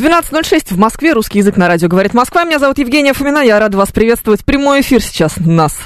[0.00, 1.12] 12.06 в Москве.
[1.12, 2.44] Русский язык на радио говорит Москва.
[2.44, 3.40] Меня зовут Евгения Фомина.
[3.40, 4.46] Я рада вас приветствовать.
[4.46, 5.76] Прямой эфир сейчас у нас.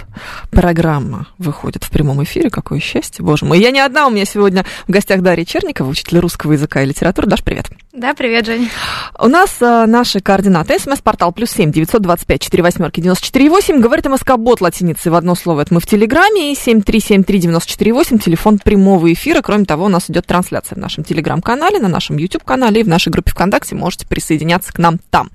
[0.53, 2.49] Программа выходит в прямом эфире.
[2.49, 3.59] Какое счастье, боже мой.
[3.59, 4.07] Я не одна.
[4.07, 7.27] У меня сегодня в гостях Дарья Черникова, учитель русского языка и литературы.
[7.27, 7.67] Даш, привет.
[7.93, 8.71] Да, привет, Жень.
[9.19, 10.79] У нас а, наши координаты.
[10.79, 13.81] СМС-портал плюс семь девятьсот двадцать пять четыре восьмерки девяносто четыре восемь.
[13.81, 15.63] Говорит МСК Бот латиницей в одно слово.
[15.63, 16.53] Это мы в Телеграме.
[16.53, 18.21] И семь три семь три девяносто четыре восемь.
[18.21, 19.43] Телефон прямого эфира.
[19.43, 23.09] Кроме того, у нас идет трансляция в нашем Телеграм-канале, на нашем YouTube-канале и в нашей
[23.09, 23.75] группе ВКонтакте.
[23.75, 25.31] Можете присоединяться к нам там.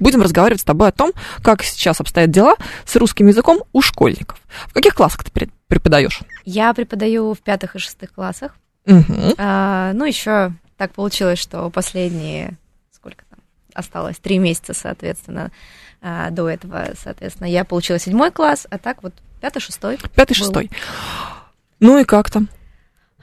[0.00, 4.40] Будем разговаривать с тобой о том, как сейчас обстоят дела с русским языком у школьников.
[4.66, 6.20] В каких классах ты преподаешь?
[6.44, 8.56] Я преподаю в пятых и шестых классах.
[8.86, 9.34] Угу.
[9.38, 12.58] А, ну, еще так получилось, что последние,
[12.90, 13.38] сколько там,
[13.74, 15.52] осталось, три месяца, соответственно,
[16.00, 19.98] а, до этого, соответственно, я получила седьмой класс, а так вот пятый, шестой.
[20.14, 20.36] Пятый, был.
[20.36, 20.70] шестой.
[21.78, 22.48] Ну и как там?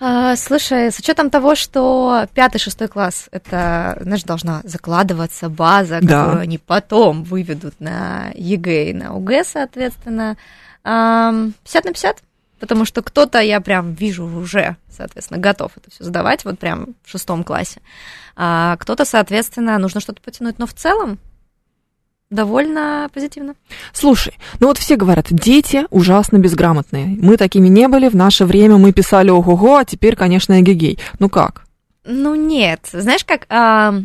[0.02, 6.24] А, слушай, с учетом того, что пятый, шестой класс, это, знаешь, должна закладываться база, Да.
[6.24, 10.38] которую они потом выведут на ЕГЭ и на ОГЭ, соответственно,
[10.86, 12.18] ам, 50 на 50,
[12.62, 17.12] потому что кто-то, я прям вижу уже, соответственно, готов это все сдавать, вот прям в
[17.12, 17.82] шестом классе,
[18.38, 21.20] а кто-то, соответственно, нужно что-то потянуть, но в целом
[22.30, 23.56] довольно позитивно.
[23.94, 27.18] Слушай, ну вот все говорят, дети ужасно безграмотные.
[27.20, 31.00] Мы такими не были, в наше время мы писали ого-го, а теперь, конечно, эгегей.
[31.20, 31.66] Ну как?
[32.06, 33.96] Ну нет, знаешь как, а,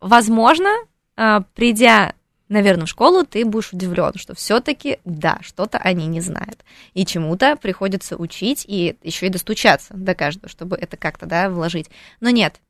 [0.00, 0.70] возможно,
[1.16, 2.14] а, придя,
[2.48, 7.56] наверное, в школу, ты будешь удивлен, что все-таки да, что-то они не знают, и чему-то
[7.56, 11.90] приходится учить и еще и достучаться до каждого, чтобы это как-то да вложить.
[12.20, 12.60] Но нет.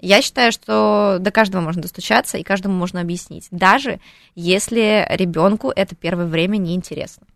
[0.00, 4.00] Я считаю, что до каждого можно достучаться и каждому можно объяснить, даже
[4.34, 7.26] если ребенку это первое время неинтересно.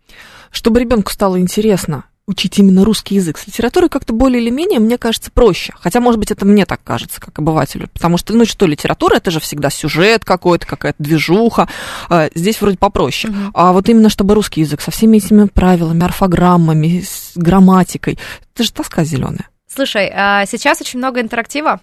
[0.50, 3.38] Чтобы ребенку стало интересно учить именно русский язык.
[3.38, 5.75] С литературой как-то более или менее, мне кажется, проще.
[5.78, 7.88] Хотя, может быть, это мне так кажется, как обывателю.
[7.92, 11.69] Потому что, ну что, литература, это же всегда сюжет какой-то, какая-то движуха.
[12.08, 13.32] А, Здесь вроде попроще.
[13.32, 13.50] Мгм.
[13.54, 18.19] А вот именно чтобы русский язык со всеми этими правилами, орфограммами, с грамматикой,
[18.54, 19.48] это же тоска зеленая.
[19.69, 21.81] Слушай, а, сейчас очень много интерактива,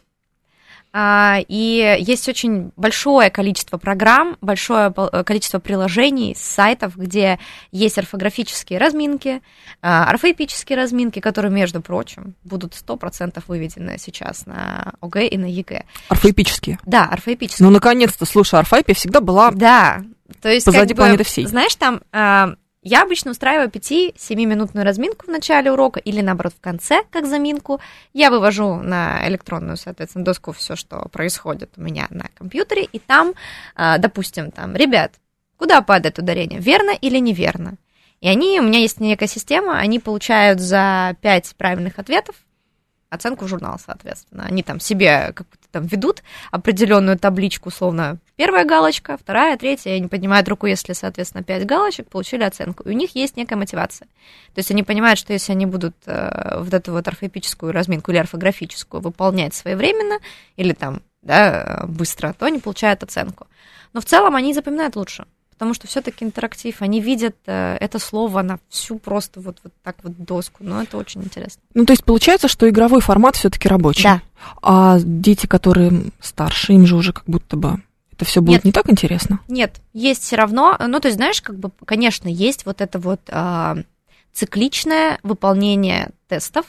[0.93, 7.39] и есть очень большое количество программ, большое э, количество приложений, сайтов, где
[7.71, 9.41] есть орфографические разминки,
[9.81, 15.85] а, орфоэпические разминки, которые, между прочим, будут 100% выведены сейчас на ОГЭ и на ЕГЭ.
[16.09, 16.77] Орфоэпические.
[16.85, 17.65] Да, орфоэпические.
[17.65, 20.03] Ну, наконец-то, слушай, орфоэпия всегда была Да,
[20.41, 21.45] то есть Позади как бы, планеты всей.
[21.45, 27.03] Знаешь, там а, я обычно устраиваю 5-7-минутную разминку в начале урока или, наоборот, в конце,
[27.11, 27.79] как заминку.
[28.13, 33.33] Я вывожу на электронную, соответственно, доску все, что происходит у меня на компьютере, и там,
[33.75, 35.13] а, допустим, там, ребят,
[35.57, 37.75] куда падает ударение, верно или неверно?
[38.19, 42.35] И они, у меня есть некая система, они получают за 5 правильных ответов
[43.11, 44.45] оценку в журнал, соответственно.
[44.45, 50.47] Они там себе как-то там ведут определенную табличку, условно, первая галочка, вторая, третья, они поднимают
[50.47, 52.83] руку, если, соответственно, пять галочек, получили оценку.
[52.83, 54.07] И у них есть некая мотивация.
[54.55, 58.17] То есть они понимают, что если они будут э, вот эту вот орфоэпическую разминку или
[58.17, 60.19] орфографическую выполнять своевременно
[60.55, 63.47] или там, да, быстро, то они получают оценку.
[63.93, 65.25] Но в целом они запоминают лучше
[65.61, 69.95] потому что все-таки интерактив, они видят э, это слово на всю просто вот, вот так
[70.01, 71.61] вот доску, но это очень интересно.
[71.75, 74.05] Ну, то есть получается, что игровой формат все-таки рабочий.
[74.05, 74.23] Да.
[74.63, 77.79] А дети, которые старше, им же уже как будто бы
[78.11, 78.65] это все будет Нет.
[78.65, 79.39] не так интересно.
[79.47, 83.21] Нет, есть все равно, ну, то есть, знаешь, как бы, конечно, есть вот это вот
[83.29, 83.77] а,
[84.33, 86.65] цикличное выполнение тестов,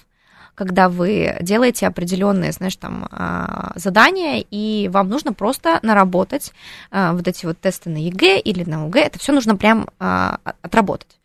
[0.62, 6.52] когда вы делаете определенные, знаешь, там а, задания, и вам нужно просто наработать
[6.92, 10.38] а, вот эти вот тесты на ЕГЭ или на ОГЭ, это все нужно прям а,
[10.62, 11.18] отработать.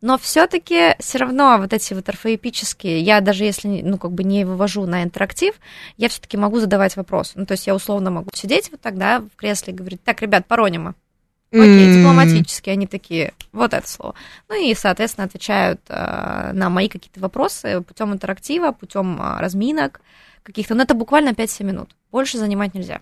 [0.00, 4.44] Но все-таки все равно вот эти вот орфоэпические, я даже если ну как бы не
[4.44, 5.54] вывожу на интерактив,
[5.96, 7.32] я все-таки могу задавать вопросы.
[7.34, 10.46] Ну то есть я условно могу сидеть вот тогда в кресле и говорить, так, ребят,
[10.46, 10.94] паронима,
[11.62, 14.14] Окей, дипломатически они такие, вот это слово.
[14.48, 20.00] Ну и, соответственно, отвечают э, на мои какие-то вопросы путем интерактива, путем э, разминок
[20.42, 20.74] каких-то.
[20.74, 21.90] Но это буквально 5-7 минут.
[22.10, 23.00] Больше занимать нельзя.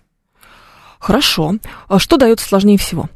[0.99, 1.55] Хорошо.
[1.87, 3.09] А что дается сложнее всего?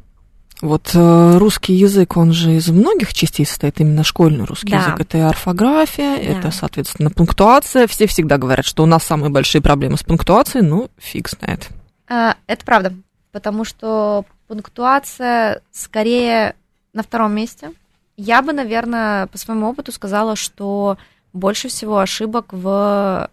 [0.60, 4.78] Вот э, русский язык, он же из многих частей состоит, именно школьный русский Да.
[4.78, 5.00] язык.
[5.00, 7.86] Это и орфография, это, соответственно, пунктуация.
[7.86, 11.68] Все всегда говорят, что у нас самые большие проблемы с пунктуацией, ну, фиг знает.
[12.08, 12.92] Э, это правда.
[13.30, 16.56] потому что пунктуация скорее
[16.92, 17.72] на втором месте.
[18.16, 20.98] Я бы, наверное, по своему опыту сказала, что
[21.32, 23.30] больше всего ошибок в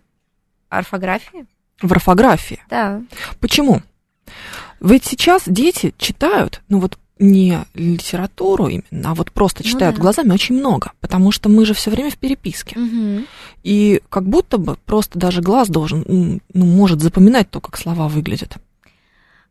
[0.70, 1.48] орфографии.
[1.82, 2.62] В орфографии?
[2.70, 3.02] Да.
[3.40, 3.82] Почему?
[4.80, 10.02] Ведь сейчас дети читают, ну вот не литературу именно, а вот просто Ну читают да.
[10.02, 12.78] глазами очень много, потому что мы же все время в переписке.
[12.78, 13.26] Мгм.
[13.64, 18.58] И как будто бы просто даже глаз должен, ну, может запоминать то, как слова выглядят.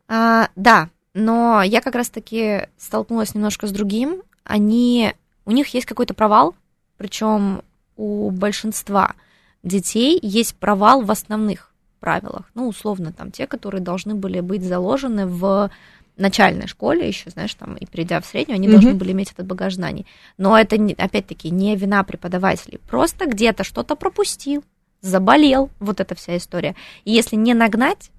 [0.09, 4.23] А, да, но я как раз-таки столкнулась немножко с другим.
[4.43, 5.13] Они,
[5.47, 6.55] у них есть какой-то провал,
[6.99, 7.63] причем
[7.97, 9.15] у большинства
[9.63, 11.71] детей есть провал в основных
[12.01, 12.51] правилах.
[12.55, 15.71] Ну, условно, там те, которые должны были быть заложены в
[16.17, 18.73] начальной школе еще, знаешь, там, и перейдя в среднюю, они Мгм.
[18.77, 20.07] должны были иметь этот багаж знаний.
[20.37, 22.79] Но это, опять-таки, не вина преподавателей.
[22.89, 24.63] Просто где-то что-то пропустил,
[25.01, 26.77] заболел, вот эта вся история.
[27.05, 28.11] И если не нагнать,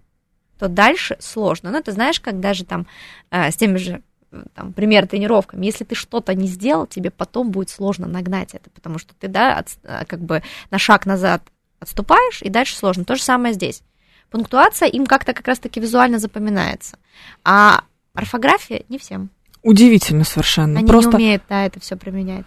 [0.59, 1.71] то дальше сложно.
[1.71, 2.87] Ну, ты знаешь, как даже там
[3.31, 7.51] э, с теми же э, там, пример тренировками, если ты что-то не сделал, тебе потом
[7.51, 11.43] будет сложно нагнать это, потому что ты, да, от- э, как бы на шаг назад
[11.79, 13.03] отступаешь, и дальше сложно.
[13.05, 13.81] То же самое здесь.
[14.31, 16.97] Пунктуация им как-то как раз-таки визуально запоминается,
[17.43, 19.29] а орфография не всем.
[19.61, 20.79] Удивительно совершенно.
[20.79, 22.45] Они Просто, не умеют, да, это все применять.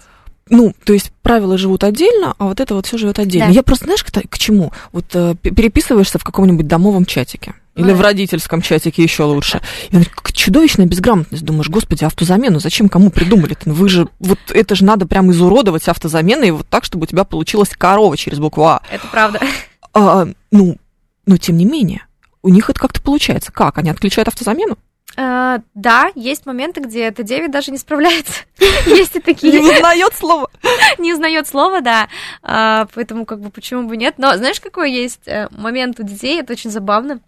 [0.50, 3.48] Ну, то есть правила живут отдельно, а вот это вот все живет отдельно.
[3.48, 3.52] Да.
[3.52, 4.72] Я просто, знаешь, к, к чему?
[4.92, 7.54] Вот э, переписываешься в каком-нибудь домовом чатике.
[7.78, 9.60] Или в родительском чатике еще лучше.
[9.90, 11.44] И как чудовищная безграмотность.
[11.44, 13.68] Думаешь, господи, автозамену зачем кому придумали-то?
[13.68, 17.22] Ну, Вы же, вот это же надо прям изуродовать автозаменой вот так, чтобы у тебя
[17.22, 18.82] получилась корова через букву А.
[18.90, 19.40] Это правда.
[19.94, 20.76] А, ну,
[21.24, 22.02] но тем не менее,
[22.42, 23.52] у них это как-то получается.
[23.52, 23.78] Как?
[23.78, 24.76] Они отключают автозамену?
[25.16, 28.42] А, да, есть моменты, где Т9 даже не справляется.
[28.86, 29.60] Есть и Не такие.
[29.60, 30.48] узнает слово.
[30.98, 32.08] не узнает слово, да.
[32.42, 34.14] А, поэтому, как бы, почему бы нет?
[34.18, 36.40] Но знаешь, какой есть э, момент у детей?
[36.40, 37.18] Это очень забавно.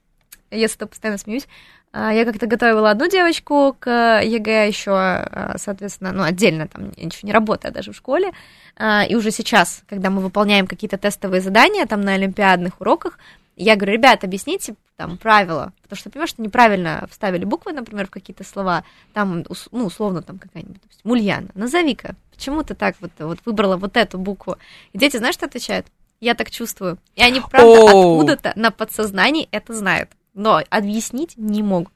[0.53, 1.49] Я с этого постоянно смеюсь.
[1.93, 7.33] А, Я как-то готовила одну девочку к ЕГЭ еще, соответственно, ну, отдельно, там, ничего не
[7.33, 8.31] работая даже в школе.
[8.77, 13.19] А, И уже сейчас, когда мы выполняем какие-то тестовые задания там на олимпиадных уроках,
[13.57, 18.11] я говорю, ребят, объясните там правила, потому что, понимаешь, что неправильно вставили буквы, например, в
[18.11, 23.39] какие-то слова, там, ну, условно, там какая-нибудь, допустим, Ульяна, назови-ка, почему ты так вот, вот
[23.47, 24.57] выбрала вот эту букву?
[24.93, 25.87] И дети, знаешь, что отвечают?
[26.21, 26.99] Я так чувствую.
[27.17, 31.95] И они, правда, откуда-то на подсознании это знают, но объяснить не могут.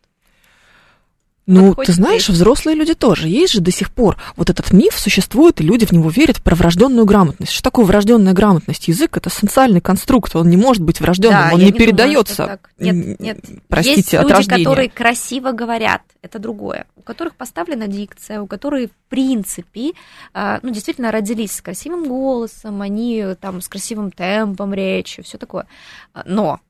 [1.46, 2.36] Ну, ты знаешь, здесь.
[2.36, 3.28] взрослые люди тоже.
[3.28, 6.54] Есть же до сих пор вот этот миф существует, и люди в него верят про
[6.54, 7.52] врожденную грамотность.
[7.52, 8.88] Что такое врожденная грамотность?
[8.88, 12.58] Язык это социальный конструкт, он не может быть врожденным, Да, он не, что передается.
[12.78, 13.38] Нет, нет.
[13.68, 14.64] Простите, Есть люди, рождения.
[14.64, 16.86] которые красиво говорят, это другое.
[16.96, 19.92] У которых поставлена дикция, у которых, в принципе,
[20.32, 25.66] а, ну, действительно родились с красивым голосом, они там с красивым темпом речи, все такое.
[26.14, 26.60] А, Но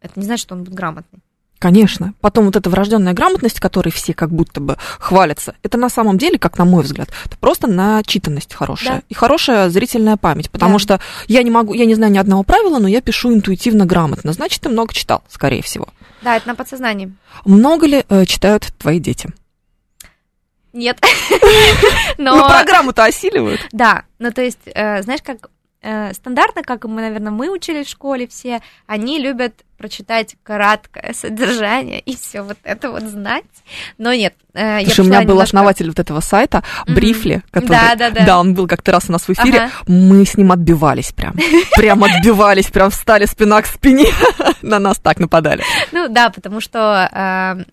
[0.00, 1.20] это не значит, что он будет грамотный.
[1.58, 2.12] Конечно.
[2.20, 6.38] Потом вот эта врожденная грамотность, которой все как будто бы хвалятся, это на самом деле,
[6.38, 8.96] как на мой взгляд, это просто начитанность хорошая.
[8.96, 9.02] Да.
[9.08, 10.50] И хорошая зрительная память.
[10.50, 10.78] Потому Да.
[10.78, 14.32] что я не могу, я не знаю ни одного правила, но я пишу интуитивно грамотно.
[14.34, 15.88] Значит, ты много читал, скорее всего.
[16.22, 17.12] Да, это на подсознании.
[17.44, 19.30] Много ли э, читают твои дети?
[20.72, 20.98] Нет.
[22.18, 23.60] Ну, Но, программу-то осиливают.
[23.72, 25.50] да, ну, то есть, э, знаешь, как
[25.82, 32.16] стандартно, как мы, наверное, мы учились в школе все, они любят прочитать краткое содержание и
[32.16, 33.44] все вот это вот знать.
[33.98, 36.94] Но нет, э, я Слушай, у меня был немножко- основатель вот этого сайта, Мгм.
[36.94, 37.96] Брифли, который...
[37.96, 38.40] Да, да, да.
[38.40, 39.58] он был как-то раз у нас в эфире.
[39.58, 39.70] Ага.
[39.86, 41.34] Мы с ним отбивались прям.
[41.76, 44.06] Прям отбивались, прям встали спина к спине.
[44.62, 45.62] На нас так нападали.
[45.92, 47.64] Ну да, потому что э,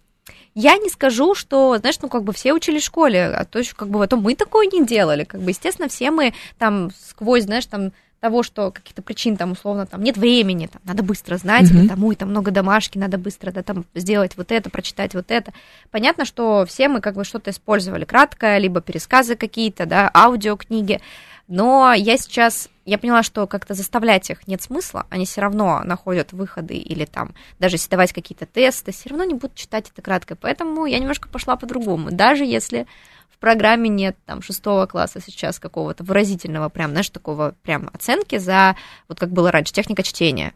[0.56, 3.74] я не скажу, что, знаешь, ну как бы все учились в школе, а то есть
[3.74, 7.44] как бы а то мы такое не делали, как бы естественно все мы там сквозь,
[7.44, 11.70] знаешь, там того, что каких-то причин там условно там нет времени, там надо быстро знать,
[11.70, 11.80] Мгм.
[11.80, 15.30] или там, ой, там много домашки, надо быстро да, там сделать вот это, прочитать вот
[15.30, 15.52] это.
[15.92, 21.02] Понятно, что все мы как бы что-то использовали краткое, либо пересказы какие-то, да, аудиокниги,
[21.48, 26.32] но я сейчас, я поняла, что как-то заставлять их нет смысла, они все равно находят
[26.34, 30.36] выходы или там, даже если давать какие-то тесты, все равно не будут читать это краткое,
[30.36, 32.88] поэтому я немножко пошла по-другому, даже если
[33.30, 38.76] в программе нет там шестого класса сейчас какого-то выразительного прям, знаешь, такого прям оценки за,
[39.10, 40.54] вот как было раньше, техника чтения.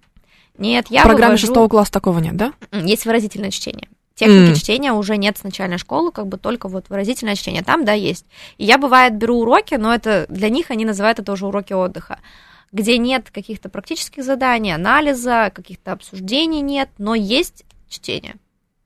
[0.57, 2.53] Нет, я В программе вывожу- шестого класса такого нет, да?
[2.71, 3.89] Есть выразительное чтение.
[4.17, 4.55] Техники М.
[4.55, 7.61] чтения уже нет с начальной школы, как бы только вот выразительное чтение.
[7.61, 8.25] Там, да, есть.
[8.57, 12.17] И я, бывает, беру уроки, но это для них они называют это уже уроки отдыха,
[12.71, 18.37] где нет каких-то практических заданий, анализа, каких-то обсуждений нет, но есть чтение.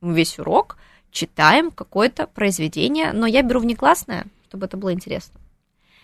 [0.02, 0.76] Весь урок
[1.12, 5.40] читаем какое-то произведение, но я беру внеклассное, чтобы это было интересно.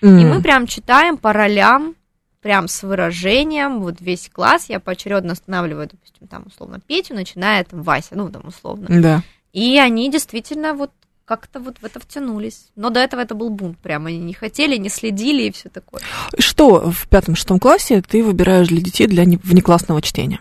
[0.02, 1.97] И мы прям читаем по ролям,
[2.42, 7.82] прям с выражением, вот весь класс, я поочередно останавливаю, допустим, там, условно, Петю, начиная там
[7.82, 8.88] Вася, ну, там, условно.
[8.90, 9.24] Да.
[9.54, 10.92] И они действительно вот
[11.26, 12.68] как-то вот в это втянулись.
[12.76, 14.06] Но до этого это был бунт прям.
[14.06, 16.02] Они не хотели, не следили и все такое.
[16.40, 20.40] Что в пятом-шестом классе ты выбираешь для детей для не- внеклассного чтения?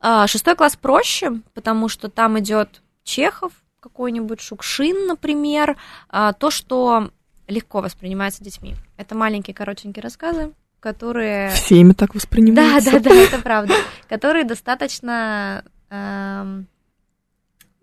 [0.00, 5.76] А, Шестой класс проще, потому что там идет Чехов, какой-нибудь Шукшин, например,
[6.10, 7.10] А, то, что
[7.48, 8.74] легко воспринимается детьми.
[8.96, 11.50] Это маленькие коротенькие рассказы, которые...
[11.50, 12.90] Всеми так Да, воспринимается.
[12.92, 13.74] да, да, это правда.
[14.08, 15.64] Которые достаточно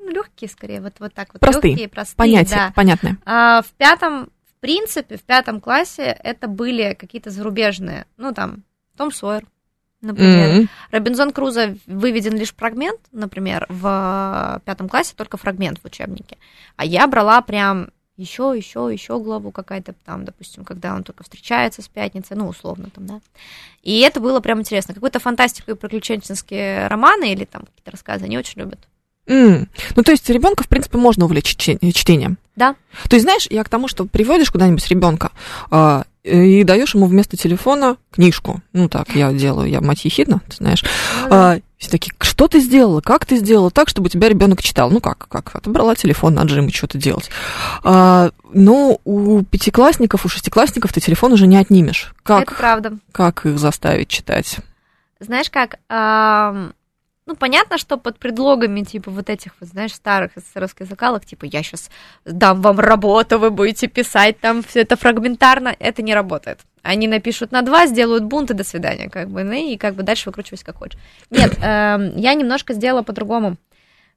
[0.06, 1.40] легкие, скорее, вот, вот так вот.
[1.40, 2.74] Простые, легкие, простые, Понятие, да.
[2.76, 3.18] понятное.
[3.26, 8.64] А в пятом, в принципе, в пятом классе это были какие-то зарубежные, ну там,
[8.98, 9.46] Том Сойер,
[10.02, 10.62] например.
[10.62, 10.70] М.
[10.92, 16.38] Робинзон Крузо выведен лишь фрагмент, например, в пятом классе только фрагмент в учебнике.
[16.76, 17.90] А я брала прям
[18.20, 22.90] еще, еще, еще главу какая-то там, допустим, когда он только встречается с пятницей, ну, условно
[22.94, 23.22] там, да.
[23.82, 24.94] И это было прям интересно.
[24.94, 28.80] Какую-то фантастику и приключенческие романы или там какие-то рассказы они очень любят.
[29.28, 29.70] М.
[29.96, 32.38] Ну, то есть ребенка, в принципе, можно увлечь чтен- чтением.
[32.56, 32.76] Да.
[33.08, 35.32] То есть, знаешь, я к тому, что приводишь куда-нибудь ребенка
[35.70, 38.62] а, и даешь ему вместо телефона книжку.
[38.74, 40.84] Ну, так я делаю, я мать ехидна, ты знаешь.
[41.24, 41.28] Ну.
[41.32, 44.90] А, все такие, что ты сделала, как ты сделала так, чтобы тебя ребенок читал?
[44.92, 45.56] Ну как, как?
[45.56, 47.30] Отобрала телефон на джим и что-то делать.
[47.84, 52.14] А, но у пятиклассников, у шестиклассников ты телефон уже не отнимешь.
[52.24, 52.94] Это Как, правда.
[53.12, 54.58] как их заставить читать?
[55.22, 55.76] Знаешь как,
[57.30, 61.62] ну, понятно, что под предлогами, типа, вот этих, вот, знаешь, старых эсеровских закалок, типа, я
[61.62, 61.92] сейчас
[62.26, 66.62] дам вам работу, вы будете писать там все это фрагментарно, это не работает.
[66.82, 70.02] Они напишут на два, сделают бунт и до свидания, как бы, ну, и как бы
[70.02, 71.00] дальше выкручивайся как хочешь.
[71.30, 73.58] Нет, эм, я немножко сделала по-другому.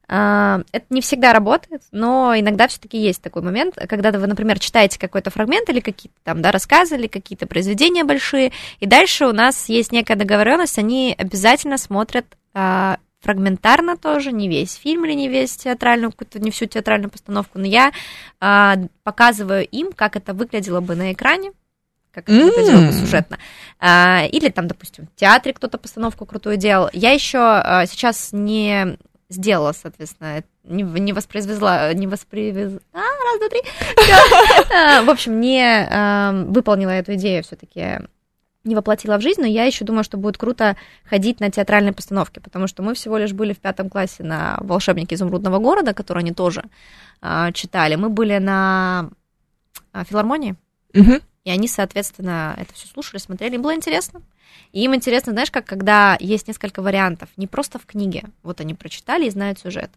[0.07, 4.97] А, Это не всегда работает, но иногда все-таки есть такой момент, когда вы, например, читаете
[4.97, 9.69] какой-то фрагмент или какие-то там, да, рассказы или какие-то произведения большие, и дальше у нас
[9.69, 16.11] есть некая договоренность, они обязательно смотрят фрагментарно тоже, не весь фильм или не весь театральную,
[16.11, 17.91] какую-то, не всю театральную постановку, но я
[18.39, 21.53] а, показываю им, как это выглядело бы на экране,
[22.11, 23.39] как это выглядело бы сюжетно.
[23.79, 26.89] А, или там, допустим, в театре кто-то постановку крутую делал.
[26.91, 28.97] Я еще а, сейчас не
[29.29, 33.61] сделала, соответственно, не, не воспроизвезла, не воспроизвезла, а, раз, два, три.
[34.75, 37.99] А, в общем, не а, выполнила эту идею все-таки
[38.63, 42.39] не воплотила в жизнь, но я еще думаю, что будет круто ходить на театральные постановки,
[42.39, 46.31] потому что мы всего лишь были в пятом классе на «Волшебнике изумрудного города», который они
[46.31, 46.63] тоже
[47.21, 47.95] а, читали.
[47.95, 49.09] Мы были на
[49.91, 50.55] а, филармонии,
[50.93, 51.19] Мгм.
[51.43, 54.21] и они, соответственно, это все слушали, смотрели, им было интересно.
[54.71, 58.73] И им интересно, знаешь, как когда есть несколько вариантов, не просто в книге, вот они
[58.75, 59.89] прочитали и знают сюжет,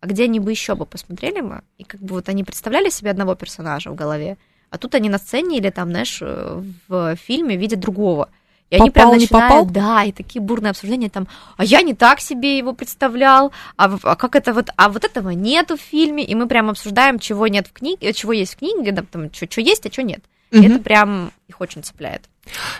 [0.00, 3.10] а где они бы еще бы посмотрели бы, и как бы вот они представляли себе
[3.10, 4.38] одного персонажа в голове,
[4.70, 8.28] а тут они на сцене или там, знаешь, э, в фильме видят другого.
[8.70, 9.66] И они прям Попал, не начинают, попал?
[9.66, 14.14] да, и такие бурные обсуждения там, а я не так себе его представлял, а, а
[14.14, 17.66] как это вот, а вот этого нету в фильме, и мы прям обсуждаем, чего нет
[17.66, 20.20] в книге, чего есть в книге, да, там, что есть, а что нет.
[20.50, 20.64] Мгм.
[20.64, 22.22] это прям их очень цепляет.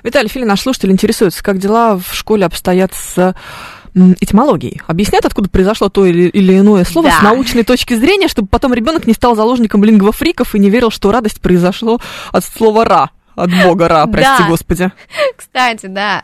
[0.03, 3.35] Виталий Филин, наш слушатель, интересуется, как дела в школе обстоят с
[3.95, 4.81] этимологией.
[4.87, 7.19] Объяснят, откуда произошло то или, или иное слово Да.
[7.19, 11.11] с научной точки зрения, чтобы потом ребенок не стал заложником лингвофриков и не верил, что
[11.13, 12.01] радость произошло
[12.33, 14.49] от слова «ра», от бога «ра», прости Да.
[14.49, 14.91] господи.
[15.37, 16.23] Кстати, да,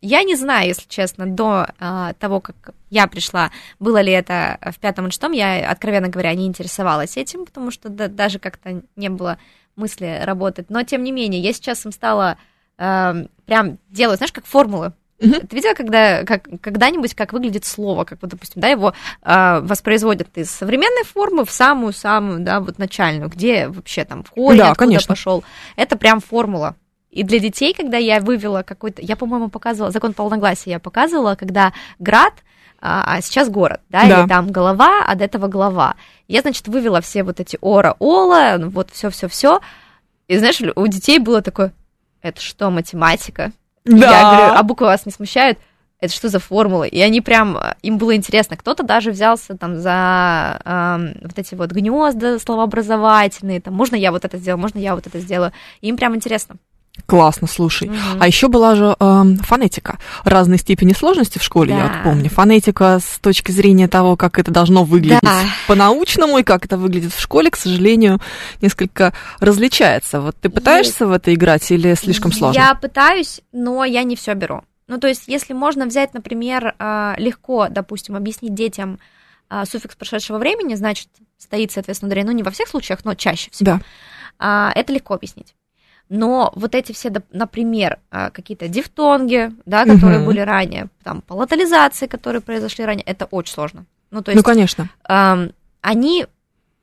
[0.00, 3.50] я не знаю, если честно, до а, того, как я пришла,
[3.80, 7.88] было ли это в пятом или шестом, я, откровенно говоря, не интересовалась этим, потому что
[7.88, 9.38] да- даже как-то не было
[9.76, 10.70] мысли работать.
[10.70, 12.36] Но, тем не менее, я сейчас им стала
[12.78, 14.92] прям делать, знаешь, как формулы.
[15.20, 15.46] Мгм.
[15.46, 18.92] Ты видела когда, как, когда-нибудь, как выглядит слово, как вот, допустим, да, его
[19.22, 24.58] а, воспроизводят из современной формы в самую-самую, да, вот начальную, где вообще там в корень
[24.58, 25.44] Да, откуда пошел.
[25.76, 26.76] Это прям формула.
[27.10, 31.72] И для детей, когда я вывела какой-то, я, по-моему, показывала, закон полногласия я показывала, когда
[31.98, 32.34] град,
[32.78, 34.20] а а сейчас город, да, Да.
[34.20, 35.94] или там голова, а до этого голова.
[36.28, 39.60] Я, значит, вывела все вот эти ора, ола, вот все-все-все.
[40.28, 41.72] И знаешь, у детей было такое,
[42.20, 43.52] это что, математика?
[43.86, 45.58] И Я говорю, а буквы вас не смущают?
[45.98, 46.88] Это что за формулы?
[46.88, 48.56] И они прям, э, им было интересно.
[48.56, 54.24] Кто-то даже взялся там за эм, вот эти вот гнезда словообразовательные, там, можно я вот
[54.24, 55.52] это сделаю, можно я вот это сделаю.
[55.80, 56.56] И им прям интересно.
[57.04, 57.88] Классно, слушай.
[57.88, 57.98] Мгм.
[58.20, 59.98] А еще была же эм, фонетика.
[60.24, 61.92] Разной степени сложности в школе, я Да.
[61.92, 62.30] вот помню.
[62.30, 65.42] Фонетика с точки зрения того, как это должно выглядеть Да.
[65.68, 68.20] по-научному и как это выглядит в школе, к сожалению,
[68.60, 70.20] несколько различается.
[70.20, 72.58] Вот ты пытаешься в это играть или слишком сложно?
[72.58, 74.62] Я пытаюсь, но я не все беру.
[74.88, 78.98] Ну, то есть, если можно взять, например, а, легко, допустим, объяснить детям
[79.48, 83.50] а, суффикс прошедшего времени, значит, стоит, соответственно, ударение, ну, не во всех случаях, но чаще
[83.50, 83.64] всего.
[83.72, 83.80] Да.
[84.38, 85.54] А, это легко объяснить.
[86.08, 90.26] Но вот эти все, например, а, какие-то дифтонги, да, которые Мгм.
[90.26, 93.86] были ранее, там, палатализации, которые произошли ранее, это очень сложно.
[94.12, 94.88] Ну, то Ну, есть конечно.
[95.04, 96.26] ам, они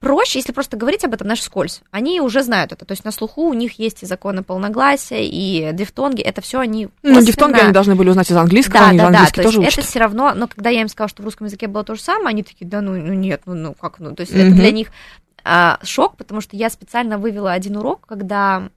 [0.02, 1.82] проще, если просто говорить об этом, наш скользь.
[1.90, 2.84] Они уже знают это.
[2.84, 6.22] То есть на слуху у них есть и законы полногласия, и дифтонги.
[6.22, 9.04] Это все они Ну, косвенно- дифтонги они должны были узнать из английского, да, они да,
[9.04, 9.80] да, английский то тоже есть учат.
[9.80, 12.02] это все равно, но когда я им сказала, что в русском языке было то же
[12.02, 14.56] самое, они такие, да ну, ну нет, ну, ну как, ну, то есть это Мгм.
[14.58, 14.90] для них
[15.46, 18.70] а, шок, потому что я специально вывела один урок, когда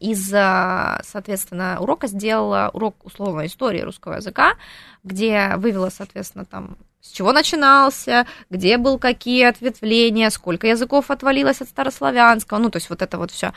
[0.00, 4.54] из, а, соответственно, урока сделала урок условной истории русского языка,
[5.02, 11.68] где вывела, соответственно, там с чего начинался, где был какие ответвления, сколько языков отвалилось от
[11.68, 13.52] старославянского, ну, то есть вот это вот все.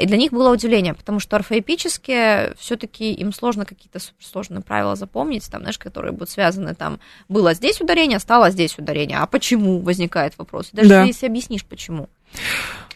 [0.00, 5.48] И для них было удивление, потому что орфоэпически все-таки им сложно какие-то суперсложные правила запомнить,
[5.48, 10.36] там, знаешь, которые будут связаны, там, было здесь ударение, стало здесь ударение, а почему возникает
[10.36, 10.70] вопрос?
[10.72, 11.04] Даже Да.
[11.04, 12.08] если объяснишь, почему.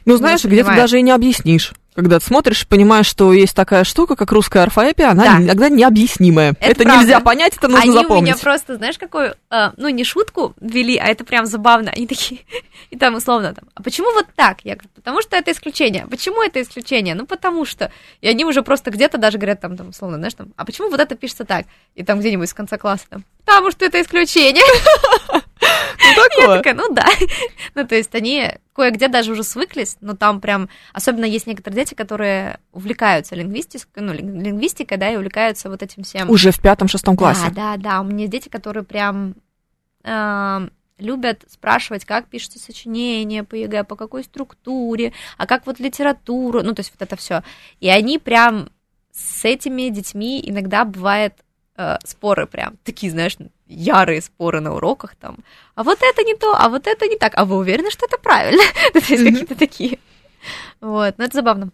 [0.08, 1.72] Ну, знаешь, где-то даже и не объяснишь.
[1.94, 5.42] Когда ты смотришь, понимаешь, что есть такая штука, как русская орфоэпия, она Да.
[5.42, 6.50] иногда необъяснимая.
[6.60, 7.02] Это Это, правда.
[7.02, 8.22] нельзя понять, это нужно Они у запомнить.
[8.22, 11.90] меня просто, знаешь, какую, э, ну, не шутку ввели, а это прям забавно.
[11.90, 12.42] Они такие,
[12.90, 14.58] и там условно там, а почему вот так?
[14.62, 16.06] Я говорю, потому что это исключение.
[16.08, 17.16] Почему это исключение?
[17.16, 17.90] Ну, потому что.
[18.20, 21.00] И они уже просто где-то даже говорят там, там условно, знаешь, там, а почему вот
[21.00, 21.66] это пишется так?
[21.96, 24.62] И там где-нибудь с конца класса там, потому что это исключение.
[26.18, 26.56] Ну, Я такое.
[26.58, 27.06] такая, ну да.
[27.74, 31.94] Ну, то есть они кое-где даже уже свыклись, но там прям, особенно есть некоторые дети,
[31.94, 36.30] которые увлекаются лингвистикой, ну, лин- лингвистикой, да, и увлекаются вот этим всем.
[36.30, 37.50] Уже в пятом-шестом классе.
[37.54, 38.00] Да, да, да.
[38.00, 39.34] У меня есть дети, которые прям
[40.04, 46.62] эм, любят спрашивать, как пишется сочинение по ЕГЭ, по какой структуре, а как вот литературу,
[46.62, 47.42] ну, то есть вот это все.
[47.80, 48.70] И они прям
[49.12, 51.34] с этими детьми иногда бывает
[52.04, 55.36] споры прям, такие, знаешь, ярые споры на уроках там.
[55.74, 57.32] А вот это не то, а вот это не так.
[57.36, 58.62] А вы уверены, что это правильно?
[58.92, 59.98] То есть какие-то такие.
[60.80, 61.70] Вот, ну это забавно.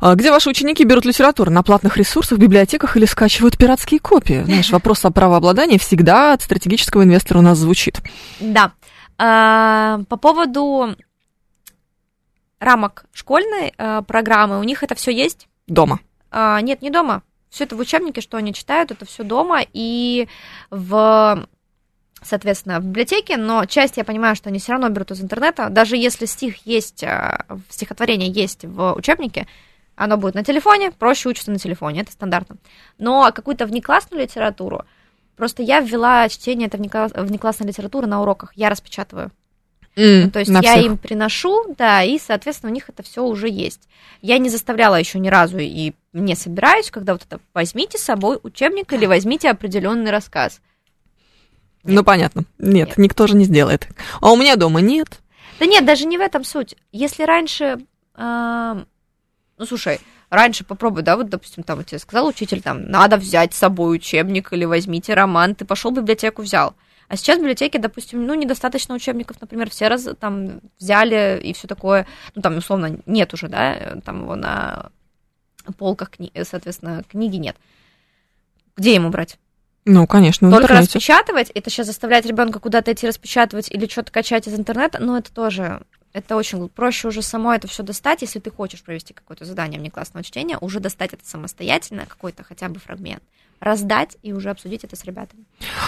[0.00, 1.50] А где ваши ученики берут литературу?
[1.50, 4.42] На платных ресурсах, библиотеках или скачивают пиратские копии?
[4.44, 8.00] Знаешь, вопрос о правообладании всегда от стратегического инвестора у нас звучит.
[8.40, 8.72] Да.
[9.18, 10.96] А, По поводу
[12.58, 15.48] рамок школьной э, программы, у них это все есть.
[15.66, 16.00] Дома.
[16.30, 17.22] А, Нет, не дома.
[17.52, 20.26] Все это в учебнике, что они читают, это все дома и
[20.70, 21.46] в
[22.22, 25.68] соответственно, в библиотеке, но часть я понимаю, что они все равно берут из интернета.
[25.68, 29.46] Даже если стих есть, а, стихотворение есть в учебнике,
[29.96, 32.56] оно будет на телефоне, проще учиться на телефоне, это стандартно.
[32.98, 34.84] Но какую-то внеклассную литературу,
[35.36, 39.30] просто я ввела чтение это внекласс- внеклассной литературы на уроках, я распечатываю.
[39.94, 40.84] Ну, то есть я всех.
[40.84, 43.88] им приношу, да, и, соответственно, у них это все уже есть.
[44.22, 48.38] Я не заставляла еще ни разу и не собираюсь, когда вот это возьмите с собой
[48.42, 50.60] учебник или возьмите определенный рассказ.
[51.84, 52.44] Ну, понятно.
[52.58, 52.98] Нет, Нет.
[52.98, 53.88] никто же не сделает.
[54.20, 55.20] А у меня дома нет.
[55.58, 56.76] Да нет, даже не в этом суть.
[56.92, 57.78] Если раньше,
[58.14, 58.86] ам,
[59.58, 60.00] ну слушай,
[60.30, 64.52] раньше попробуй, да, вот, допустим, там тебе сказал учитель, там, надо взять с собой учебник
[64.52, 66.74] или возьмите роман, ты пошел в библиотеку, взял.
[67.12, 71.68] А сейчас в библиотеке, допустим, ну, недостаточно учебников, например, все раз там взяли и все
[71.68, 74.90] такое, ну, там, условно, нет уже, да, там его на
[75.76, 77.54] полках, кни- соответственно, книги нет.
[78.78, 79.36] Где ему брать?
[79.84, 80.86] Ну, конечно, Только интернете.
[80.86, 85.30] распечатывать, это сейчас заставлять ребенка куда-то идти распечатывать или что-то качать из интернета, ну, это
[85.34, 85.82] тоже,
[86.14, 90.24] это очень проще уже само это все достать, если ты хочешь провести какое-то задание внеклассного
[90.24, 93.22] чтения, уже достать это самостоятельно, какой-то хотя бы фрагмент,
[93.62, 95.44] раздать и уже обсудить это с ребятами.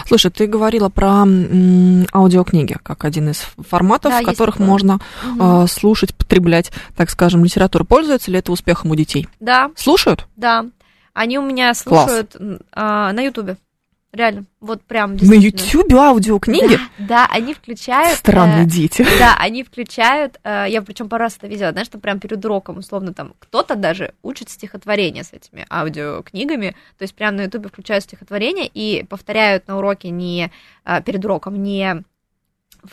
[0.07, 4.69] Слушай, ты говорила про м, аудиокниги как один из форматов, Да, в которых такое.
[4.69, 4.99] можно
[5.41, 7.85] э, слушать, потреблять, так скажем, литературу.
[7.85, 9.29] Пользуется ли это успехом у детей?
[9.41, 10.27] Да, Слушают?
[10.37, 10.67] да.
[11.13, 12.35] Они у меня слушают
[12.73, 13.57] а, на Ютубе.
[14.15, 15.35] Реально, вот прям На.
[15.35, 16.79] Ютьюбе аудиокниги?
[16.99, 18.17] Да, да, они включают...
[18.17, 19.05] Странные э, дети.
[19.19, 22.79] Да, они включают, э, я причем пару раз это видела, знаешь, что прям перед уроком,
[22.79, 28.05] условно, там кто-то даже учит стихотворение с этими аудиокнигами, то есть прям на ютубе включают
[28.05, 30.53] стихотворение и повторяют на уроке не
[30.85, 32.05] э, перед уроком, не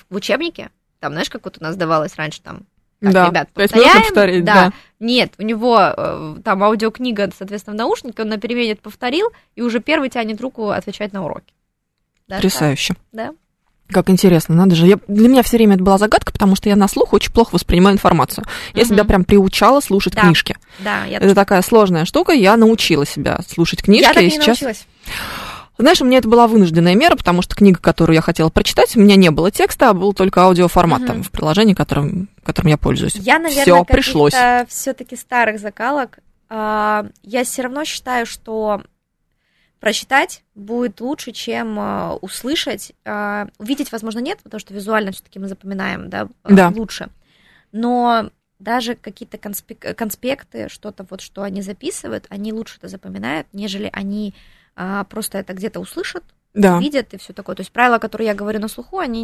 [0.10, 2.62] в учебнике, там, знаешь, как вот у нас давалось раньше, там,
[3.02, 4.54] так, да, ребят, пять минут повторить, да.
[4.54, 4.74] да.
[5.00, 9.80] Нет, у него э, там аудиокнига, соответственно, в наушнике, он на перемене повторил, и уже
[9.80, 11.54] первый тянет руку отвечать на уроки.
[12.28, 12.96] Да, Потрясающе.
[13.12, 13.32] Да.
[13.90, 14.88] Как интересно, надо же.
[14.88, 17.56] Я, для меня все время это была загадка, потому что я на слух очень плохо
[17.56, 18.46] воспринимаю информацию.
[18.74, 18.94] Я Мгм.
[18.94, 20.22] себя прям приучала слушать Да.
[20.22, 20.56] книжки.
[20.80, 22.32] Да, я, Это такая сложная штука.
[22.32, 24.04] Я научила себя слушать книжки.
[24.06, 24.86] я так и не сейчас научилась.
[25.82, 29.00] Знаешь, у меня это была вынужденная мера, потому что книга, которую я хотела прочитать, у
[29.00, 31.08] меня не было текста, а был только аудиоформат Мгм.
[31.08, 33.16] там, в приложении, которым, которым я пользуюсь.
[33.16, 34.34] Я, наверное, Всё, пришлось.
[34.70, 36.20] все-таки старых закалок.
[36.50, 38.84] А, Я все равно считаю, что
[39.80, 42.94] прочитать будет лучше, чем а, услышать.
[43.04, 46.70] А, Увидеть, возможно, нет, потому что визуально все-таки мы запоминаем, да, а, Да.
[46.76, 47.10] лучше.
[47.72, 53.90] Но даже какие-то конспек- конспекты, что-то вот, что они записывают, они лучше это запоминают, нежели
[53.92, 54.36] они
[54.76, 56.80] а, просто это где-то услышат, Да.
[56.80, 57.56] видят и все такое.
[57.56, 59.24] То есть правила, которые я говорю на слуху, они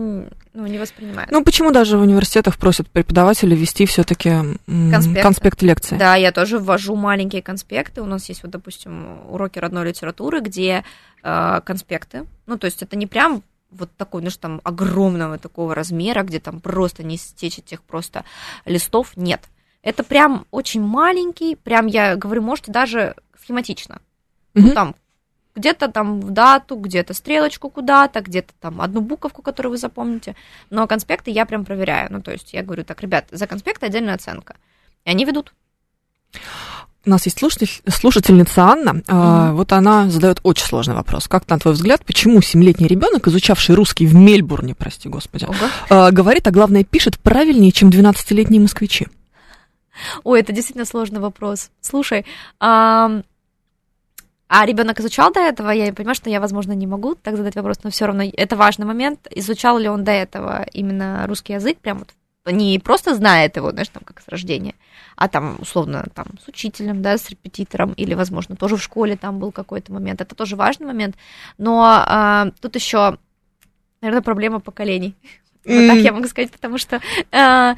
[0.54, 1.32] ну, не воспринимают.
[1.32, 4.32] Ну, почему даже в университетах просят преподавателей вести все-таки
[4.66, 5.22] Конспекты.
[5.22, 5.98] конспект лекции?
[5.98, 8.02] Да, я тоже ввожу маленькие конспекты.
[8.02, 10.84] У нас есть вот, допустим, уроки родной литературы, где
[11.24, 12.26] э, конспекты.
[12.46, 16.40] Ну, то есть это не прям вот такой, ну что там огромного такого размера, где
[16.40, 18.24] там просто не стечь этих просто
[18.66, 19.42] листов, нет.
[19.82, 24.00] Это прям очень маленький, прям я говорю, можете даже схематично.
[24.54, 24.68] Мгм.
[24.68, 24.96] Ну, там
[25.58, 30.36] где-то там в дату, где-то стрелочку куда-то, где-то там одну буковку, которую вы запомните.
[30.70, 32.08] Но конспекты я прям проверяю.
[32.12, 34.56] Ну, то есть я говорю, так, ребят, за конспекты отдельная оценка.
[35.04, 35.54] И они ведут.
[37.06, 39.02] У нас есть слушатель, слушательница Анна.
[39.08, 41.28] А, вот она задает очень сложный вопрос.
[41.28, 45.48] Как, на твой взгляд, почему семилетний ребенок, изучавший русский в Мельбурне, прости господи,
[45.90, 49.08] а, говорит, а главное, пишет правильнее, чем 12-летние москвичи?
[50.24, 51.72] Ой, это действительно сложный вопрос.
[51.82, 52.26] Слушай,
[52.60, 53.24] ам,
[54.50, 55.72] а ребенок изучал до этого?
[55.72, 58.86] Я понимаю, что я, возможно, не могу так задать вопрос, но все равно это важный
[58.86, 59.28] момент.
[59.32, 62.14] Изучал ли он до этого именно русский язык, прям вот
[62.52, 64.76] не просто знает его, знаешь, там как с рождения,
[65.18, 69.40] а там условно там с учителем, да, с репетитором, или, возможно, тоже в школе там
[69.40, 70.22] был какой-то момент.
[70.22, 71.16] Это тоже важный момент.
[71.58, 73.18] Но а, тут еще,
[74.02, 75.16] наверное, проблема поколений.
[75.66, 77.02] Вот так я могу сказать, потому что
[77.34, 77.76] а,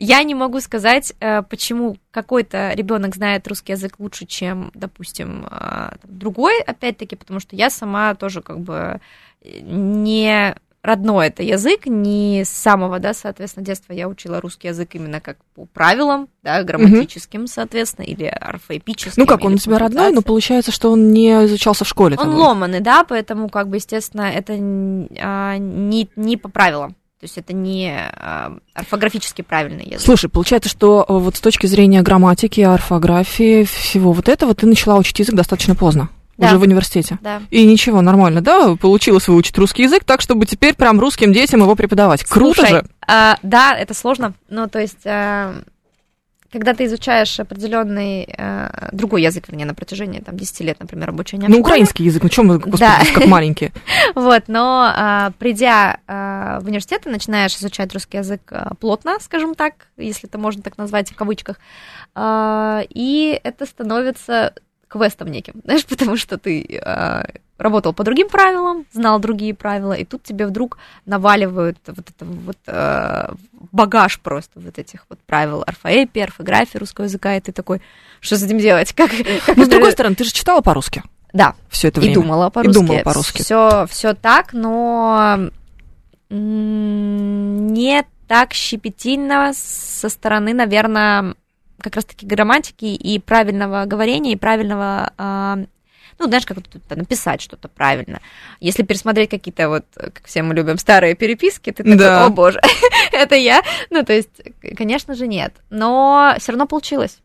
[0.00, 5.90] я не могу сказать, э, почему какой-то ребенок знает русский язык лучше, чем, допустим, э,
[6.04, 9.00] другой, опять-таки, потому что я сама тоже как бы
[9.42, 14.94] э, не родной это язык, не с самого, да, соответственно, детства я учила русский язык
[14.94, 19.22] именно как по правилам, да, грамматическим, соответственно, или орфоэпическим.
[19.22, 22.16] Ну как, он у тебя родной, но получается, что он не изучался в школе.
[22.18, 22.34] Он там.
[22.34, 26.96] ломаный, да, поэтому, как бы, естественно, это а, не, не по правилам.
[27.20, 30.00] То есть это не а, орфографически правильный язык.
[30.00, 34.96] Слушай, получается, что э, вот с точки зрения грамматики, орфографии, всего вот этого, ты начала
[34.96, 36.46] учить язык достаточно поздно, Да.
[36.46, 37.18] уже в университете.
[37.20, 37.42] Да.
[37.50, 38.74] И ничего, нормально, да?
[38.74, 42.24] Получилось выучить русский язык, так, чтобы теперь прям русским детям его преподавать.
[42.24, 42.84] Круто Слушай, же!
[43.06, 44.32] а, да, это сложно.
[44.48, 45.56] Ну, то есть, а,
[46.52, 51.48] когда ты изучаешь определенный а, другой язык, вернее, на протяжении там, 10 лет, например, обучения
[51.48, 53.00] Ну, украинский язык, ну чем вы, господи, Да.
[53.14, 53.72] как маленькие?
[54.14, 59.54] Вот, но а, придя а, в университет, ты начинаешь изучать русский язык а, плотно, скажем
[59.54, 61.58] так, если это можно так назвать в кавычках,
[62.14, 64.54] А, и это становится
[64.88, 67.26] квестом неким, знаешь, потому что ты а,
[67.60, 72.56] работал по другим правилам, знал другие правила, и тут тебе вдруг наваливают вот это вот
[72.66, 73.34] а,
[73.70, 77.82] багаж просто вот этих вот правил орфоэпии, орфографии русского языка, и ты такой,
[78.20, 78.92] что с этим делать?
[78.92, 79.10] Как,
[79.46, 82.14] как Ну, с другой стороны, ты же читала по-русски Да, все это и время.
[82.14, 82.80] думала по-русски.
[82.80, 83.42] думала по-русски.
[83.42, 85.50] Все, все так, но
[86.30, 91.34] не так щепетильно со стороны, наверное,
[91.80, 95.58] как раз-таки грамматики и правильного говорения, и правильного, а,
[96.20, 96.58] ну, знаешь, как
[96.90, 98.20] написать что-то правильно.
[98.60, 102.26] Если пересмотреть какие-то вот, как все мы любим, старые переписки, ты такой, Да.
[102.26, 102.60] о боже,
[103.12, 103.62] это я.
[103.88, 104.42] Ну, то есть,
[104.76, 105.54] конечно же, нет.
[105.70, 107.18] Но все равно получилось.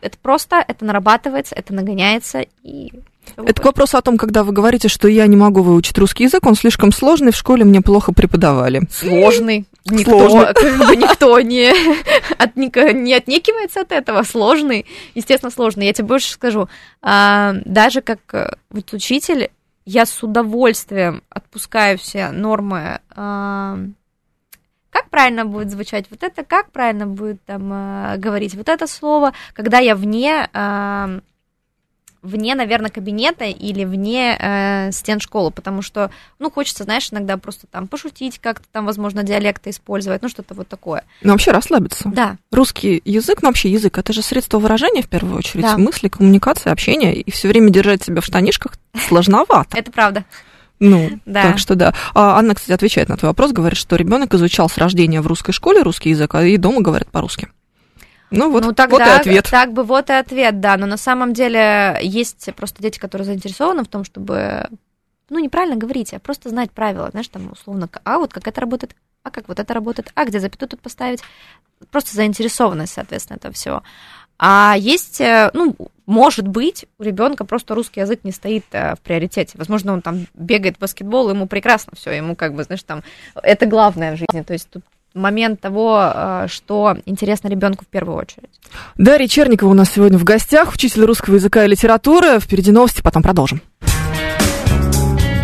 [0.00, 2.92] Это просто, это нарабатывается, это нагоняется, и...
[3.36, 6.44] Это к вопросу о том, когда вы говорите, что я не могу выучить русский язык,
[6.46, 8.82] он слишком сложный, в школе мне плохо преподавали.
[8.90, 9.66] сложный.
[9.86, 10.54] Никто, Сложный.
[10.54, 11.70] как бы никто не,
[12.38, 14.22] от, не отнекивается от этого.
[14.22, 15.86] Сложный, естественно, сложный.
[15.86, 16.68] Я тебе больше скажу.
[17.02, 19.50] а, даже как э, вот учитель,
[19.84, 23.00] я с удовольствием отпускаю все нормы.
[23.14, 23.78] а,
[24.94, 29.32] как правильно будет звучать вот это, как правильно будет там а, говорить вот это слово,
[29.52, 31.18] когда я вне а,
[32.24, 37.66] вне, наверное, кабинета или вне э, стен школы, потому что, ну, хочется, знаешь, иногда просто
[37.66, 41.04] там пошутить как-то, там, возможно, диалекты использовать, ну, что-то вот такое.
[41.22, 42.10] Ну, вообще расслабиться.
[42.12, 45.76] Да, Русский язык, ну вообще язык, это же средство выражения в первую очередь, Да.
[45.78, 48.72] мысли, коммуникации, общения, и все время держать себя в штанишках
[49.06, 49.76] сложновато.
[49.76, 50.24] это правда.
[50.80, 51.42] Ну, Да.
[51.42, 51.94] так что да.
[52.14, 55.52] А Анна, кстати, отвечает на твой вопрос, говорит, что ребенок изучал с рождения в русской
[55.52, 57.48] школе русский язык, а и дома говорят по-русски.
[58.36, 59.48] Ну вот, ну, вот тогда, и ответ.
[59.50, 63.84] так бы вот и ответ, да, но на самом деле есть просто дети, которые заинтересованы
[63.84, 64.68] в том, чтобы,
[65.30, 68.94] ну, неправильно говорить, а просто знать правила, знаешь, там, условно, а вот как это работает,
[69.22, 71.20] а как вот это работает, а где запятую тут поставить,
[71.90, 73.82] просто заинтересованность, соответственно, этого всего.
[74.38, 79.00] А есть, э, ну, может быть, у ребенка просто русский язык не стоит э, в
[79.00, 79.56] приоритете.
[79.56, 83.02] Возможно, он там бегает в баскетбол, ему прекрасно все, ему как бы, знаешь, там,
[83.34, 84.42] это главное в жизни.
[84.42, 84.82] То есть тут
[85.14, 88.50] момент того, э, что интересно ребенку в первую очередь.
[88.96, 92.40] Дарья Черникова у нас сегодня в гостях, учитель русского языка и литературы.
[92.40, 93.62] Впереди новости, потом продолжим.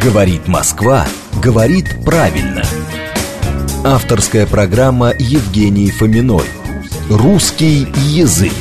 [0.03, 1.07] Говорит Москва,
[1.43, 2.63] говорит правильно.
[3.85, 6.45] Авторская программа Евгении Фоминой.
[7.09, 8.53] Русский язык.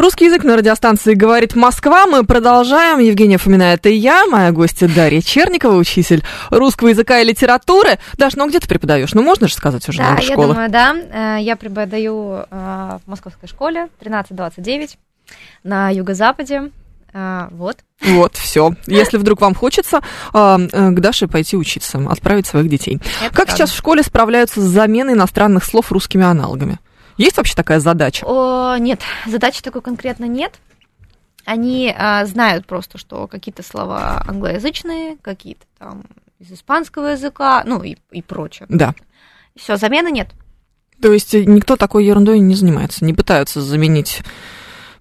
[0.00, 2.06] Русский язык на радиостанции «Говорит Москва».
[2.06, 3.00] Мы продолжаем.
[3.00, 7.98] Евгения Фомина, это я, моя гостья Дарья Черникова, учитель русского языка и литературы.
[8.16, 9.12] Даш, ну где ты преподаешь?
[9.12, 10.54] Ну можно же сказать уже Да, номер я школы?
[10.54, 10.96] думаю, да.
[11.36, 14.96] Э, Я преподаю э, в московской школе 1329
[15.64, 16.70] на юго-западе.
[17.12, 17.76] Э, Вот.
[18.00, 18.72] Вот, все.
[18.86, 20.00] Если вдруг вам хочется
[20.32, 22.96] а, к Даше пойти учиться, отправить своих детей.
[23.20, 23.52] Это Как правда.
[23.52, 26.78] сейчас в школе справляются с заменой иностранных слов русскими аналогами?
[27.20, 28.24] Есть вообще такая задача?
[28.26, 30.58] О, нет, задачи такой конкретно нет.
[31.44, 36.04] Они а, знают просто, что какие-то слова англоязычные, какие-то там
[36.38, 38.64] из испанского языка, ну и, и прочее.
[38.70, 38.94] Да.
[39.54, 40.28] Все, замены нет.
[41.02, 44.22] То есть э, никто такой ерундой не занимается, не пытаются заменить,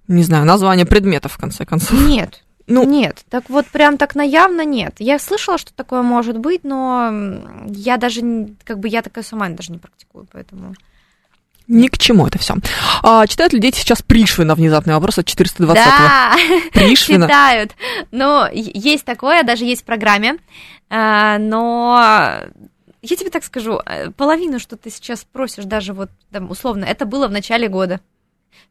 [0.09, 2.01] не знаю, название предметов, в конце концов.
[2.05, 2.43] Нет.
[2.67, 4.95] Ну- нет, так вот прям так наявно нет.
[4.99, 7.13] Я слышала, что такое может быть, но
[7.67, 10.75] я даже, как бы я такая сама даже не практикую, поэтому...
[11.69, 12.55] Ни к чему это все.
[13.03, 14.55] А, читают ли дети сейчас Пришвина?
[14.55, 15.75] Внезапный вопрос от 420-го.
[15.75, 16.35] Да,
[16.73, 17.27] Пришвина.
[17.27, 17.73] читают.
[18.11, 20.37] Но е- есть такое, даже есть в программе,
[20.89, 22.41] а, но
[23.03, 27.05] я тебе так скажу, э, половину, что ты сейчас просишь, даже вот там, условно, это
[27.05, 28.01] было в начале года.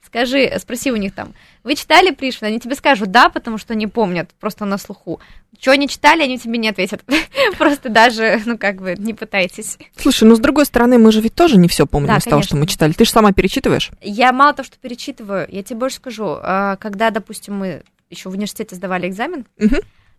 [0.04, 2.48] Скажи, спроси у них там, вы читали Пришвина?
[2.48, 5.20] Они тебе скажут да, потому что не помнят, просто на слуху.
[5.60, 7.02] Что не читали, они тебе не ответят.
[7.58, 9.76] Просто даже, ну как бы, не пытайтесь.
[9.96, 12.42] Слушай, ну с другой стороны, мы же ведь тоже не все помним Да, из того,
[12.42, 12.92] что мы читали.
[12.92, 13.90] Ты же сама перечитываешь?
[14.00, 18.32] Я мало того, что перечитываю, я тебе больше скажу, а, когда, допустим, мы еще в
[18.32, 19.46] университете сдавали экзамен,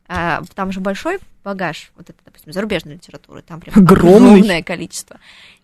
[0.08, 5.20] а, там же большой багаж, вот это, допустим, зарубежной литературы, там прям огромное количество.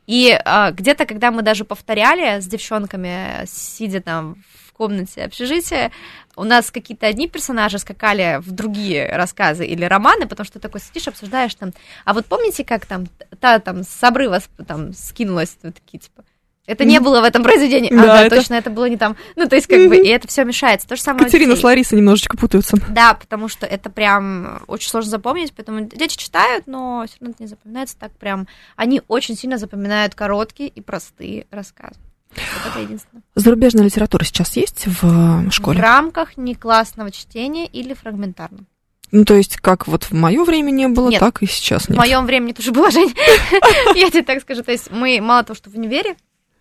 [0.07, 5.91] И а, где-то, когда мы даже повторяли с девчонками, сидя там в комнате общежития,
[6.35, 10.81] у нас какие-то одни персонажи скакали в другие рассказы или романы, потому что ты такой
[10.81, 11.71] сидишь, обсуждаешь там,
[12.03, 13.07] а вот помните, как там
[13.39, 16.23] та там с обрыва там скинулась, вот такие типа,
[16.67, 17.89] это не было в этом произведении.
[17.89, 19.15] Да, а, да, это- точно, это было не там.
[19.35, 20.87] Ну, то есть, как бы, и это все мешается.
[20.87, 22.77] То же самое Катерина с Ларисой немножечко путаются.
[22.89, 27.43] Да, потому что это прям очень сложно запомнить, поэтому дети читают, но все равно это
[27.43, 28.47] не запоминается так прям.
[28.75, 31.99] Они очень сильно запоминают короткие и простые рассказы.
[32.31, 33.23] Вот это единственное.
[33.35, 35.79] Зарубежная литература сейчас есть в э, школе?
[35.79, 38.65] В рамках неклассного чтения или фрагментарно.
[39.11, 41.19] Ну, то есть, как вот в мое время не было, Нет.
[41.19, 41.97] так и сейчас В нет.
[41.99, 43.13] моем времени тоже было, Жень.
[43.95, 44.63] Я тебе так скажу.
[44.63, 46.15] То есть мы мало того, что в универе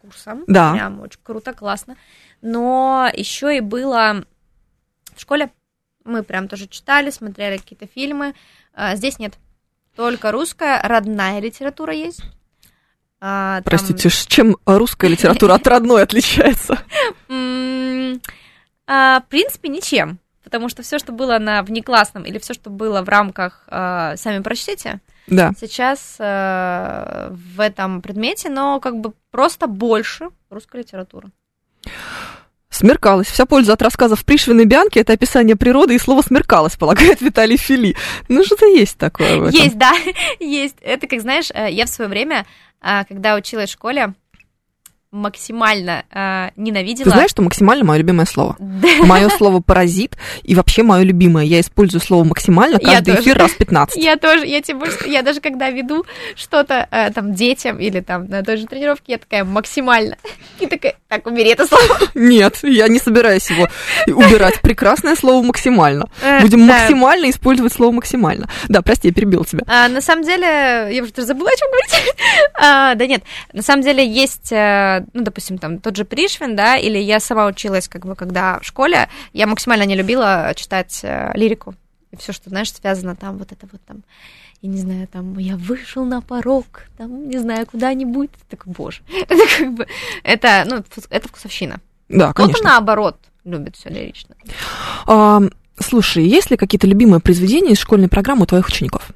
[0.04, 0.72] курсом, Да.
[0.72, 1.96] прям очень круто, классно,
[2.42, 4.24] но еще и было
[5.14, 5.50] в школе.
[6.04, 8.34] Мы прям тоже читали, смотрели какие-то фильмы.
[8.74, 9.34] А, Здесь нет.
[9.96, 12.22] Только русская, родная литература есть.
[13.20, 16.78] А, там, Простите, с чем русская литература от родной отличается?
[18.86, 20.18] а, В принципе, ничем.
[20.42, 24.42] Потому что все, что было на внеклассном, или все, что было в рамках а, сами
[24.42, 25.52] прочтите, Да.
[25.58, 31.30] сейчас э, в этом предмете, но как бы просто больше русской литературы.
[32.74, 33.28] Смеркалось.
[33.28, 37.56] Вся польза от рассказов Пришвина и Бианки– это описание природы и слово «смеркалось», полагает Виталий
[37.56, 37.94] Фили.
[38.28, 39.60] Ну, что-то есть такое в этом.
[39.60, 39.92] Есть, да,
[40.40, 40.76] есть.
[40.80, 42.46] Это, как знаешь, э, я в свое время,
[42.82, 44.14] э, когда училась в школе,
[45.14, 47.05] максимально э, ненавидела...
[47.05, 48.57] Ты знаешь, что максимально мое любимое слово?
[48.59, 51.44] Мое слово паразит и вообще мое любимое.
[51.44, 53.96] Я использую слово максимально каждый эфир раз 15.
[53.96, 58.27] Я тоже, я тебе больше, я даже когда веду что-то э, там детям или там
[58.27, 60.16] на той же тренировке, я такая максимально.
[60.59, 61.98] И такая, так, убери это слово.
[62.14, 63.68] Нет, я не собираюсь его
[64.09, 64.61] убирать.
[64.61, 66.09] Прекрасное слово максимально.
[66.22, 66.79] Э, Будем да.
[66.79, 68.48] максимально использовать слово максимально.
[68.68, 69.62] Да, прости, я перебил тебя.
[69.66, 72.14] А, на самом деле, я уже даже забыла, о чем говорить.
[72.57, 73.22] А, да нет,
[73.53, 77.46] на самом деле есть, э, ну, допустим, там тот же Пришвин, да, или я сама
[77.46, 81.74] училась, как бы, когда в школе, я максимально не любила читать э, лирику.
[82.10, 84.04] И все, что, знаешь, связано там, вот это вот там,
[84.62, 88.30] я не знаю, там, я вышел на порог, там, не знаю, куда-нибудь.
[88.48, 89.02] Такой, боже.
[89.28, 89.86] Это как бы,
[90.22, 91.80] это, ну, это вкусовщина.
[92.08, 92.70] Да, Кто-то конечно.
[92.70, 94.36] наоборот любит все лирично.
[95.06, 95.40] А,
[95.78, 99.10] слушай, есть ли какие-то любимые произведения из школьной программы у твоих учеников?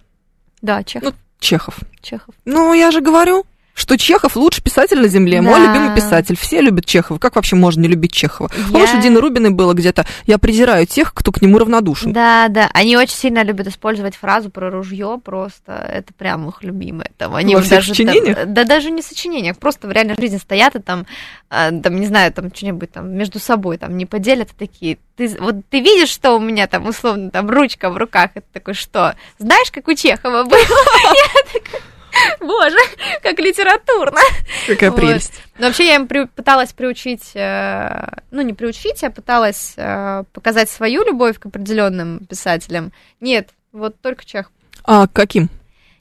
[0.63, 1.15] Да, Чехов.
[1.39, 1.79] Чехов.
[2.01, 2.35] Чехов.
[2.45, 3.47] Ну, я же говорю,
[3.79, 5.41] что Чехов лучший писатель на земле.
[5.41, 5.67] Мой Да.
[5.73, 6.37] любимый писатель.
[6.37, 7.19] Все любят Чехова.
[7.19, 8.51] Как вообще можно не любить Чехова?
[8.57, 12.13] Я- Помнишь, у Дины Рубиной было где-то «Я презираю тех, кто к нему равнодушен».
[12.13, 17.11] Да, да, они очень сильно любят использовать фразу про ружье, просто это прям их любимое.
[17.17, 18.37] Там, они Во всех даже сочинениях?
[18.37, 21.07] там- да даже не сочинениях, просто в реальной жизни стоят и там,
[21.51, 24.99] а, там не знаю, там что-нибудь там между собой там не поделят, и такие.
[25.17, 28.75] Ты, вот ты видишь, что у меня там условно там ручка в руках, это такой
[28.75, 29.15] что?
[29.39, 30.59] Знаешь, как у Чехова было?
[32.41, 32.77] Я Боже,
[33.23, 34.21] как литературно.
[34.67, 35.01] Какая Вот.
[35.01, 35.33] прелесть.
[35.59, 40.71] Но вообще я им при- пыталась приучить, э, ну не приучить, а пыталась э, показать
[40.71, 42.93] свою любовь к определенным писателям.
[43.21, 44.51] Нет, вот только Чех.
[44.85, 45.49] А каким?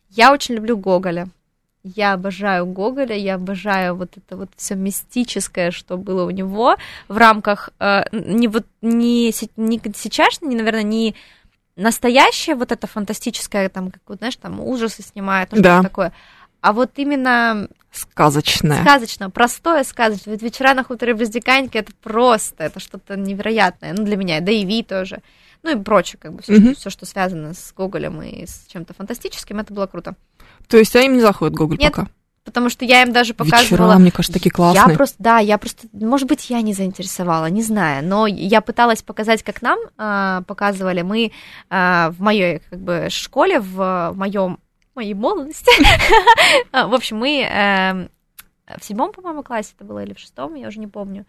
[0.09, 1.27] Я очень люблю Гоголя.
[1.83, 6.75] я обожаю Гоголя, я обожаю вот это вот все мистическое, что было у него
[7.07, 11.15] в рамках э, не вот не, не сейчас, не, наверное, не
[11.77, 15.79] настоящее вот это фантастическое, там, как вот, знаешь, там ужасы снимают, ну, Да.
[15.79, 16.13] что такое,
[16.61, 18.81] а вот именно Сказочная.
[18.81, 20.31] сказочно, простое сказочно.
[20.31, 24.51] Ведь вечера на хуторе близ Диканьки это просто, это что-то невероятное, ну, для меня, да
[24.51, 25.21] и Ви тоже,
[25.63, 26.75] ну, и прочее, как бы, все, Мгм.
[26.75, 30.15] что связано с Гоголем и с чем-то фантастическим, это было круто.
[30.67, 32.07] То есть, а им не заходит Гоголь Нет, пока?
[32.47, 33.89] Потому что я им даже показывала...
[33.89, 34.85] Вечера, мне кажется, такие классные.
[34.87, 39.01] Я просто, да, я просто, может быть, я не заинтересовала, не знаю, но я пыталась
[39.01, 41.01] показать, как нам а, показывали.
[41.01, 41.33] Мы
[41.69, 44.59] а, в моей как бы школе, в моем
[44.95, 45.69] моей молодости,
[46.71, 48.09] А, в общем, мы эм,
[48.77, 51.25] в седьмом, по-моему, классе это было или в шестом, я уже не помню.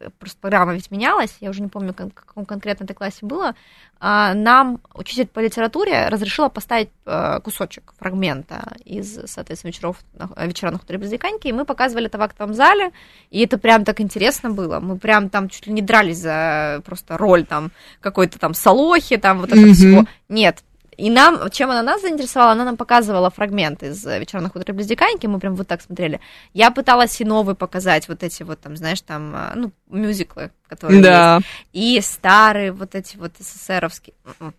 [0.00, 3.18] Э, Просто программа ведь менялась, я уже не помню, как- в каком конкретно это классе
[3.22, 3.54] было.
[4.00, 10.70] А, Нам учитель по литературе разрешила поставить э, кусочек фрагмента из, соответственно, вечеров, на- вечера
[10.70, 12.90] на хуторе близ Диканьки, и мы показывали это в актовом зале,
[13.30, 14.80] и это прям так интересно было.
[14.80, 19.38] Мы прям там чуть ли не дрались за просто роль там какой-то там Солохи, там
[19.40, 19.74] вот это Мгм.
[19.74, 20.04] всего.
[20.28, 20.62] Нет.
[20.96, 24.74] И нам, чем она нас заинтересовала, она нам показывала фрагмент из э, «Вечера на хуторе
[24.74, 26.20] близ Диканьки», мы прям вот так смотрели.
[26.52, 31.02] Я пыталась и новые показать, вот эти вот там, знаешь, там, э, ну, мюзиклы, которые
[31.02, 31.36] Да.
[31.36, 31.46] есть.
[31.72, 34.14] И старые вот эти вот СССРовские.
[34.40, 34.54] М-м,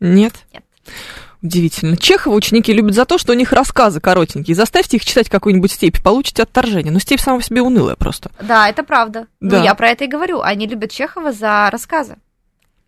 [0.00, 0.34] Нет?
[0.52, 0.64] Нет.
[1.42, 1.96] Удивительно.
[1.96, 4.54] Чехова ученики любят за то, что у них рассказы коротенькие.
[4.54, 6.92] Заставьте их читать какую-нибудь степь, получите отторжение.
[6.92, 8.30] Но степь сама по себе унылая просто.
[8.40, 9.26] Да, это правда.
[9.40, 9.58] Да.
[9.58, 10.40] Ну, я про это и говорю.
[10.40, 12.16] Они любят Чехова за рассказы.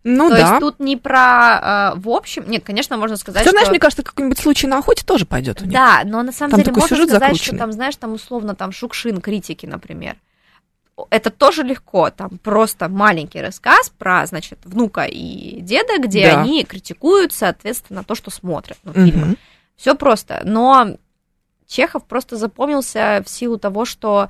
[0.07, 0.41] Ну То да.
[0.49, 2.47] есть тут не про э, в общем.
[2.47, 3.71] Нет, конечно, можно сказать, Ты знаешь, что...
[3.71, 5.73] мне кажется, какой-нибудь случай на охоте тоже пойдет у них.
[5.73, 7.37] Да, но на самом Там деле можно сказать, закрученный.
[7.37, 10.17] что там, знаешь, там условно там Шукшин критики, например.
[11.09, 16.41] Это тоже легко, там просто маленький рассказ про, значит, внука и деда, где Да.
[16.41, 19.25] они критикуют, соответственно, то, что смотрят, ну, фильмы.
[19.25, 19.37] Мгм.
[19.75, 20.41] Все просто.
[20.45, 20.95] Но
[21.67, 24.29] Чехов просто запомнился в силу того, что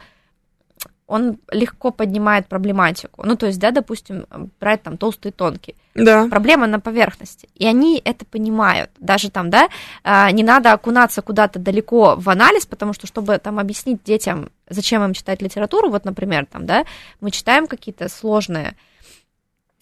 [1.07, 3.23] он легко поднимает проблематику.
[3.23, 4.25] Ну, то есть, да, допустим,
[4.59, 5.75] брать там толстый и тонкий.
[5.93, 6.27] Да.
[6.27, 7.47] Проблема на поверхности.
[7.53, 8.89] И они это понимают.
[8.99, 9.69] Даже там, да,
[10.03, 15.03] а, не надо окунаться куда-то далеко в анализ, потому что, чтобы там объяснить детям, зачем
[15.03, 16.85] им читать литературу, вот, например, там, да,
[17.21, 18.75] мы читаем какие-то сложные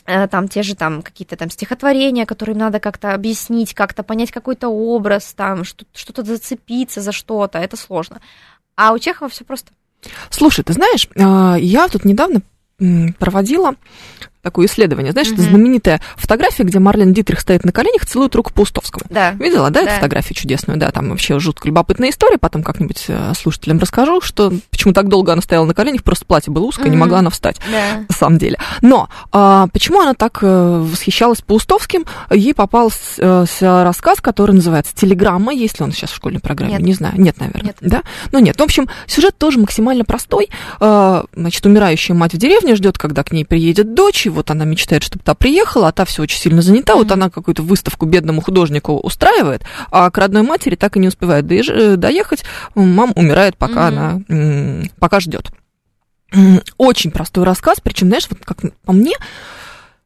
[0.06, 4.32] э, там те же там какие-то там стихотворения, которые им надо как-то объяснить, как-то понять
[4.32, 8.20] какой-то образ, там что- что-то зацепиться за что-то, это сложно.
[8.76, 9.72] А у Чехова все просто.
[10.30, 12.42] Слушай, ты знаешь, а, я тут недавно
[13.20, 13.76] проводила
[14.44, 15.14] такое исследование.
[15.14, 15.50] Знаешь, это Мгм.
[15.52, 19.06] знаменитая фотография, где Марлен Дитрих стоит на коленях, целует руку Паустовскому.
[19.10, 19.32] Да.
[19.32, 19.96] Видела, да, эту Да.
[19.96, 20.78] фотографию чудесную?
[20.78, 22.38] Да, там вообще жутко любопытная история.
[22.38, 26.52] Потом как-нибудь э, слушателям расскажу, что почему так долго она стояла на коленях, просто платье
[26.52, 27.00] было узкое, не Мгм.
[27.00, 27.58] могла она встать.
[27.72, 28.04] Да.
[28.10, 28.58] на самом деле.
[28.82, 32.06] Но а, почему она так э, восхищалась Паустовским?
[32.30, 35.54] Ей попался э, рассказ, который называется «Телеграмма».
[35.54, 36.74] Есть ли он сейчас в школьной программе?
[36.74, 36.82] Нет.
[36.82, 37.14] Не знаю.
[37.18, 37.64] Нет, наверное.
[37.68, 37.78] Нет.
[37.80, 38.04] Да?
[38.34, 38.60] Ну, нет.
[38.60, 40.50] В общем, сюжет тоже максимально простой.
[40.80, 45.04] А, значит, умирающая мать в деревне ждет, когда к ней приедет дочь, вот она мечтает,
[45.04, 46.96] чтобы та приехала, а та все очень сильно занята.
[46.96, 47.14] Вот Мгм.
[47.14, 51.96] она какую-то выставку бедному художнику устраивает, а к родной матери так и не успевает э,
[51.96, 52.44] доехать.
[52.76, 54.00] Мама умирает, пока Мгм.
[54.28, 55.52] она пока ждет.
[56.78, 59.14] Очень простой рассказ, причем, знаешь, вот как по мне,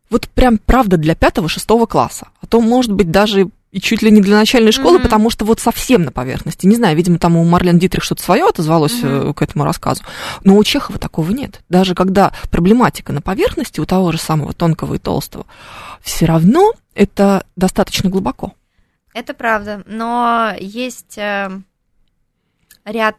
[0.09, 2.27] вот прям правда для пятого-шестого класса.
[2.41, 5.03] А то, может быть, даже и чуть ли не для начальной школы, Мгм.
[5.03, 6.65] потому что вот совсем на поверхности.
[6.65, 10.03] Не знаю, видимо, там у Марлен Дитрих что-то свое отозвалось э, к этому рассказу.
[10.43, 11.61] Но у Чехова такого нет.
[11.69, 15.45] Даже когда проблематика на поверхности у того же самого тонкого и толстого,
[16.01, 18.53] все равно это достаточно глубоко.
[19.13, 21.49] Это правда, но есть э,
[22.85, 23.15] ряд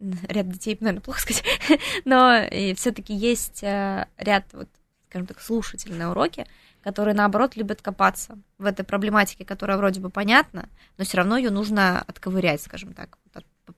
[0.28, 1.44] ряд детей, наверное, плохо сказать,
[2.04, 2.42] но
[2.76, 4.68] все-таки есть э, ряд, вот,
[5.08, 6.46] скажем так, слушателей на уроке,
[6.82, 10.68] которые, наоборот, любят копаться в этой проблематике, которая вроде бы понятна,
[10.98, 13.18] но все равно ее нужно отковырять, скажем так,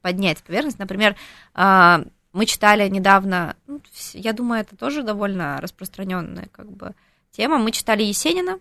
[0.01, 0.79] поднять поверхность.
[0.79, 1.17] Например,
[1.55, 3.81] а, мы читали недавно, ну,
[4.13, 6.95] я думаю, это тоже довольно распространенная как бы
[7.31, 7.59] тема.
[7.59, 8.59] Мы читали Есенина,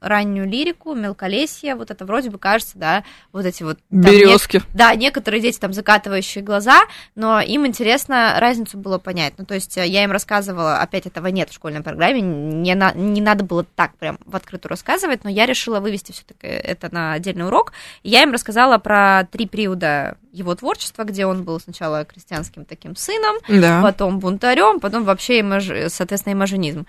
[0.00, 3.78] раннюю лирику, мелколесье, вот это вроде бы кажется, да, вот эти вот...
[3.90, 4.62] там не- Березки.
[4.74, 6.82] да, некоторые дети там закатывающие глаза,
[7.14, 9.34] но им интересно разницу было понять.
[9.38, 12.92] Ну, то есть э, я им рассказывала, опять этого нет в школьной программе, не, на-
[12.92, 17.12] не надо было так прям в открытую рассказывать, но я решила вывести все-таки это на
[17.12, 17.72] отдельный урок.
[18.02, 22.94] И я им рассказала про три периода его творчества, где он был сначала крестьянским таким
[22.96, 23.80] сыном, Да.
[23.82, 26.86] потом бунтарем, потом вообще, имаж- соответственно, имажинизм.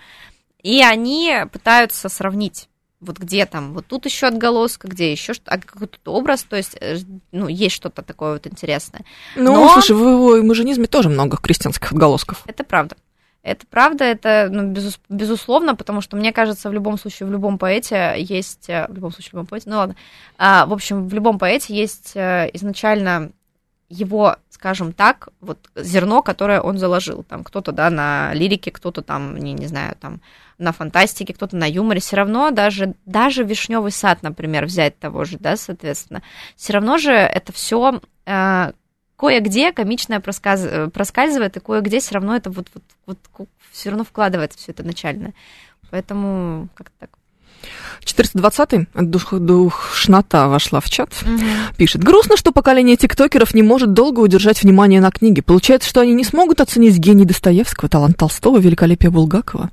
[0.62, 2.68] И они пытаются сравнить
[3.00, 6.56] вот где там, вот тут еще отголоска, где еще что, а какой тут образ, то
[6.56, 6.98] есть, э,
[7.32, 9.04] ну, есть что-то такое вот интересное.
[9.36, 12.42] Ну, Но- слушай, в его имажинизме тоже много крестьянских отголосков.
[12.46, 12.96] Это правда.
[13.44, 17.56] Это правда, это ну, безус- безусловно, потому что мне кажется, в любом случае, в любом
[17.56, 19.96] поэте есть, э, в любом случае, в любом поэте, ну ладно,
[20.36, 23.30] А, в общем, в любом поэте есть э, изначально
[23.88, 27.22] его, скажем так, вот зерно, которое он заложил.
[27.22, 30.20] Там кто-то, да, на лирике, кто-то там, не, не знаю, там
[30.58, 32.00] на фантастике, кто-то на юморе.
[32.00, 36.22] Все равно даже, даже вишневый сад, например, взять того же, да, соответственно,
[36.56, 38.72] все равно же это все э,
[39.16, 40.90] кое-где комичное просказ...
[40.92, 45.34] проскальзывает, и кое-где все равно это вот, вот, вот все равно вкладывается все это начальное.
[45.90, 47.17] Поэтому как-то так.
[48.04, 51.42] 420-й, дух, душнота вошла в чат, угу.
[51.76, 52.02] пишет.
[52.02, 55.42] Грустно, что поколение тиктокеров не может долго удержать внимание на книге.
[55.42, 59.70] Получается, что они не смогут оценить гений Достоевского, талант Толстого, великолепие Булгакова.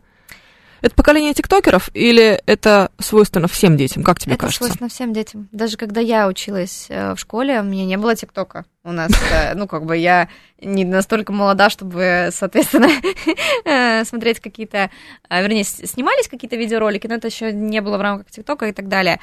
[0.85, 4.03] Это поколение тиктокеров или это свойственно всем детям?
[4.03, 4.65] Как тебе это кажется?
[4.65, 5.49] Это свойственно всем детям.
[5.51, 8.65] Даже когда я училась э, в школе, у меня не было тиктока.
[8.83, 10.29] У нас, э, ну, как бы я
[10.61, 12.89] не настолько молода, чтобы, соответственно,
[13.65, 14.91] э, смотреть какие-то,
[15.27, 19.19] вернее, снимались какие-то видеоролики, но это еще не было в рамках ТикТока и так далее.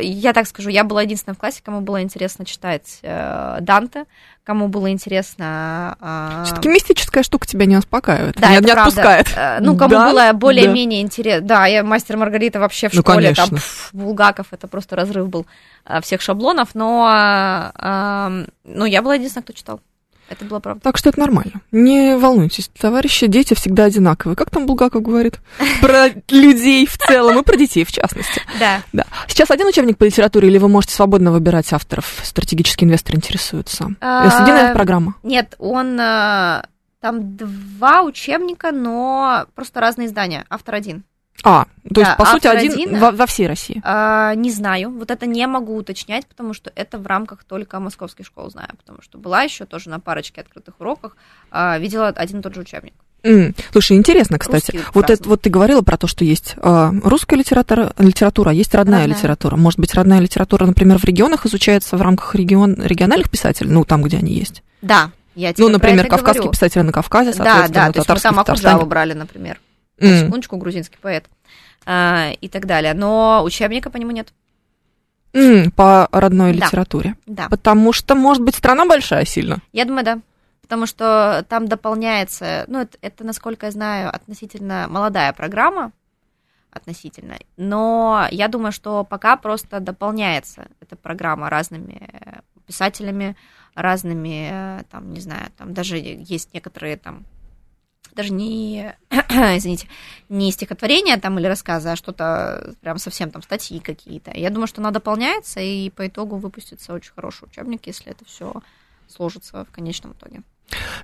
[0.00, 4.04] Я так скажу, я была единственная в классе, кому было интересно читать Данте,
[4.44, 5.96] кому было интересно...
[6.00, 9.00] А, Все-таки мистическая штука тебя не успокаивает, да, не, это не правда.
[9.00, 9.60] отпускает.
[9.60, 10.10] Ну, кому да?
[10.10, 11.06] было более-менее да.
[11.06, 11.46] интересно...
[11.46, 13.46] Да, я мастер Маргарита вообще в ну, школе, конечно.
[13.46, 15.46] там пф, Булгаков, это просто разрыв был
[16.02, 17.72] всех шаблонов, но,
[18.64, 19.80] ну, я была единственная, кто читал.
[20.30, 20.80] Это было правда.
[20.80, 21.60] Так что это нормально.
[21.72, 24.36] Не волнуйтесь, товарищи, дети всегда одинаковые.
[24.36, 25.40] Как там Булгаков говорит?
[25.80, 28.40] Про людей в целом и про детей в частности.
[28.60, 28.82] Да.
[28.92, 29.04] да.
[29.26, 32.20] Сейчас один учебник по литературе или вы можете свободно выбирать авторов?
[32.22, 33.86] Стратегический инвестор интересуется.
[34.00, 35.16] Единая программа?
[35.24, 35.98] Нет, он...
[36.00, 36.62] Э,
[37.00, 40.44] там два учебника, но просто разные издания.
[40.48, 41.04] Автор один.
[41.44, 43.80] А, то есть, по сути, один, один во, во всей России?
[43.84, 48.26] А, не знаю, вот это не могу уточнять, потому что это в рамках только московских
[48.26, 51.16] школ знаю, потому что была еще тоже на парочке открытых уроках,
[51.50, 52.94] а, видела один и тот же учебник.
[53.22, 53.54] Mm.
[53.72, 54.70] Слушай, интересно, кстати.
[54.72, 58.52] Русский вот, это, вот ты говорила про то, что есть э, русская литература, литература, а
[58.54, 59.56] есть родная, родная литература.
[59.56, 64.02] Может быть, родная литература, например, в регионах изучается в рамках регион, региональных писателей, ну, там,
[64.02, 64.62] где они есть?
[64.80, 66.52] Да, я тебе Ну, например, кавказские говорю.
[66.52, 69.60] писатели на Кавказе, соответственно, Да, да, то есть мы там Акуджаву брали, например.
[70.00, 70.24] Mm.
[70.24, 71.26] Секундочку, грузинский поэт
[71.86, 72.94] а, и так далее.
[72.94, 74.32] Но учебника по нему нет.
[75.32, 76.66] Mm, по родной да.
[76.66, 77.16] литературе.
[77.26, 77.48] Да.
[77.48, 79.58] Потому что, может быть, страна большая сильно.
[79.72, 80.20] Я думаю, да.
[80.62, 85.92] Потому что там дополняется, ну, это, это, насколько я знаю, относительно молодая программа,
[86.70, 87.36] относительно.
[87.56, 92.08] Но я думаю, что пока просто дополняется эта программа разными
[92.66, 93.36] писателями,
[93.74, 97.24] разными, там, не знаю, там даже есть некоторые там
[98.14, 99.88] даже не, извините,
[100.28, 104.32] не стихотворения там или рассказы, а что-то прям совсем там статьи какие-то.
[104.34, 108.54] Я думаю, что она дополняется, и по итогу выпустится очень хороший учебник, если это все
[109.08, 110.42] сложится в конечном итоге.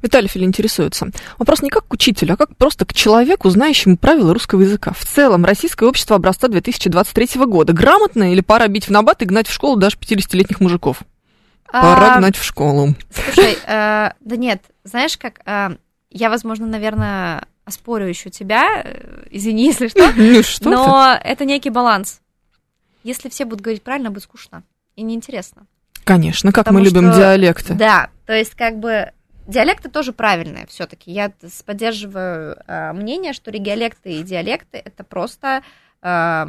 [0.03, 1.09] Виталий Фили интересуется.
[1.39, 4.93] Вопрос не как к учителю, а как просто к человеку, знающему правила русского языка.
[4.93, 9.49] В целом, российское общество образца 2023 года грамотно или пора бить в набат и гнать
[9.49, 11.03] в школу даже 50-летних мужиков?
[11.71, 12.95] Пора а, гнать в школу.
[13.11, 15.77] Слушай, э, да нет, знаешь как, э,
[16.11, 21.71] я, возможно, наверное, оспорю еще тебя, э, извини, если что, ну, что но это некий
[21.71, 22.21] баланс.
[23.03, 24.63] Если все будут говорить правильно, будет скучно
[24.97, 25.67] и неинтересно.
[26.05, 27.75] Конечно, как Потому мы любим что, диалекты.
[27.75, 29.13] Да, то есть как бы
[29.47, 31.11] диалекты тоже правильные все-таки.
[31.11, 31.33] Я
[31.65, 35.63] поддерживаю э, мнение, что диалекты и диалекты это просто
[36.03, 36.47] э,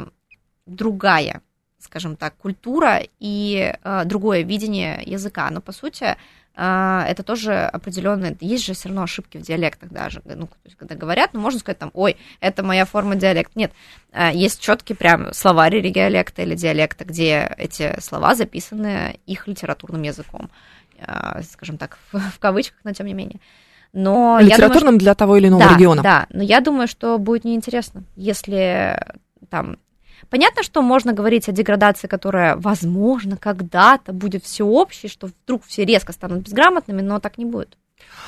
[0.66, 1.42] другая,
[1.78, 5.48] скажем так, культура и э, другое видение языка.
[5.50, 6.16] Но по сути
[6.60, 11.40] это тоже определенные, есть же все равно ошибки в диалектах даже, ну, когда говорят, ну,
[11.40, 13.52] можно сказать там, ой, это моя форма диалекта.
[13.54, 13.72] Нет,
[14.12, 20.50] а, есть четкий прям словарь диалекта или диалекта, где эти слова записаны их литературным языком,
[21.00, 23.38] а, скажем так, в, в кавычках, но тем не менее.
[23.92, 25.04] Но Литературным думаю, что...
[25.04, 26.02] для того или иного да, региона.
[26.02, 29.00] Да, но я думаю, что будет неинтересно, если
[29.48, 29.78] там
[30.30, 36.12] Понятно, что можно говорить о деградации, которая, возможно, когда-то будет всеобщей, что вдруг все резко
[36.12, 37.76] станут безграмотными, но так не будет.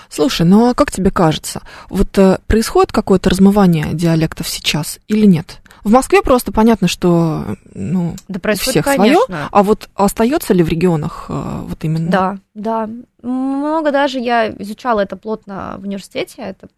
[0.09, 5.61] Слушай, ну а как тебе кажется, вот э, происходит какое-то размывание диалектов сейчас или нет?
[5.84, 10.68] В Москве просто понятно, что ну, да у всех свое, а вот остается ли в
[10.68, 12.11] регионах э, вот именно?
[12.11, 12.91] Да, да.
[13.22, 16.68] Много даже я изучала это плотно в университете, это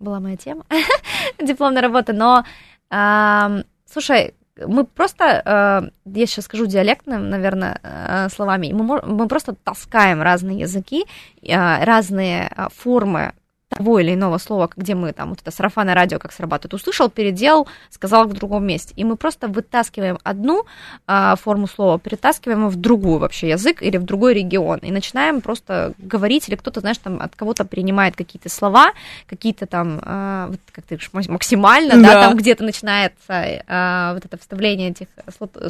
[0.00, 0.64] была моя тема,
[1.38, 2.44] дипломная работа, но
[2.90, 4.34] э, слушай,
[4.66, 10.60] мы просто, э, я сейчас скажу диалектным, наверное, э, словами, мы, мы просто таскаем разные
[10.60, 11.04] языки,
[11.42, 13.32] э, разные формы
[13.68, 17.68] того или иного слова, где мы там вот это сарафанное радио как срабатывает, услышал, переделал,
[17.90, 18.94] сказал в другом месте.
[18.96, 20.64] И мы просто вытаскиваем одну
[21.06, 24.78] а, форму слова, перетаскиваем в другую вообще язык или в другой регион.
[24.78, 28.92] И начинаем просто говорить, или кто-то, знаешь, там от кого-то принимает какие-то слова,
[29.26, 34.24] какие-то там, а, вот как ты говоришь, максимально, да, да там где-то начинается а, вот
[34.24, 35.08] это вставление этих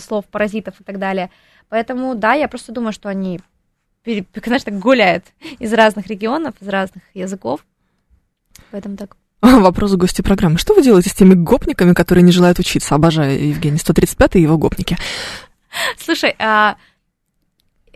[0.01, 1.31] слов, паразитов и так далее.
[1.69, 3.41] Поэтому, да, я просто думаю, что они
[4.45, 5.25] знаешь, так гуляет
[5.59, 7.65] из разных регионов, из разных языков.
[8.71, 9.17] Поэтому так.
[9.41, 10.59] Вопрос гостя программы.
[10.59, 12.95] Что вы делаете с теми гопниками, которые не желают учиться?
[12.95, 14.97] Обожаю Евгений 135 и его гопники.
[15.99, 16.77] Слушай, а,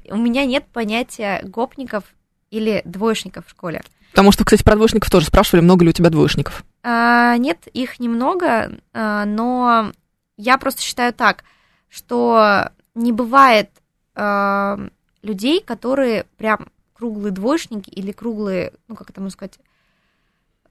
[0.08, 2.04] у меня нет понятия гопников
[2.50, 3.82] или двоечников в школе.
[4.12, 6.64] Потому что, кстати, про двоечников тоже спрашивали, много ли у тебя двоечников.
[6.82, 9.92] А, нет, их немного, а, но
[10.36, 11.44] я просто считаю так,
[11.88, 13.70] что не бывает
[14.14, 14.78] а,
[15.22, 19.58] людей, которые прям круглые двоечники или круглые, ну как это можно сказать,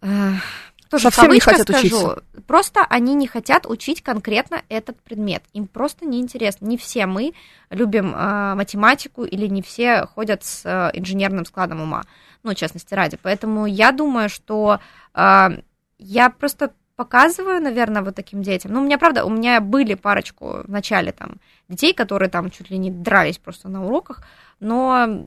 [0.01, 2.23] тоже в Совсем не хотят скажу, учиться.
[2.47, 5.41] Просто они не хотят учить конкретно этот предмет.
[5.53, 6.65] Им просто неинтересно.
[6.65, 7.31] Не все мы
[7.69, 12.03] любим а, математику или не все ходят с а, инженерным складом ума.
[12.43, 13.17] Ну, честности ради.
[13.21, 14.81] Поэтому я думаю, что
[15.13, 15.51] а,
[15.97, 18.73] я просто показываю, наверное, вот таким детям.
[18.73, 21.37] Ну, у меня, правда, у меня были парочку в начале там
[21.69, 24.23] детей, которые там чуть ли не дрались просто на уроках,
[24.59, 25.25] но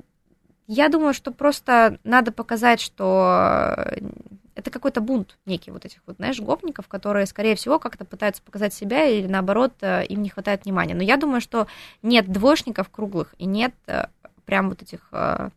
[0.67, 3.77] я думаю, что просто надо показать, что
[4.55, 8.73] это какой-то бунт некий вот этих вот, знаешь, гопников, которые, скорее всего, как-то пытаются показать
[8.73, 10.95] себя или, наоборот, э, им не хватает внимания.
[10.95, 11.67] Но я думаю, что
[12.03, 14.05] нет двоечников круглых и нет э,
[14.45, 15.51] прям вот этих э,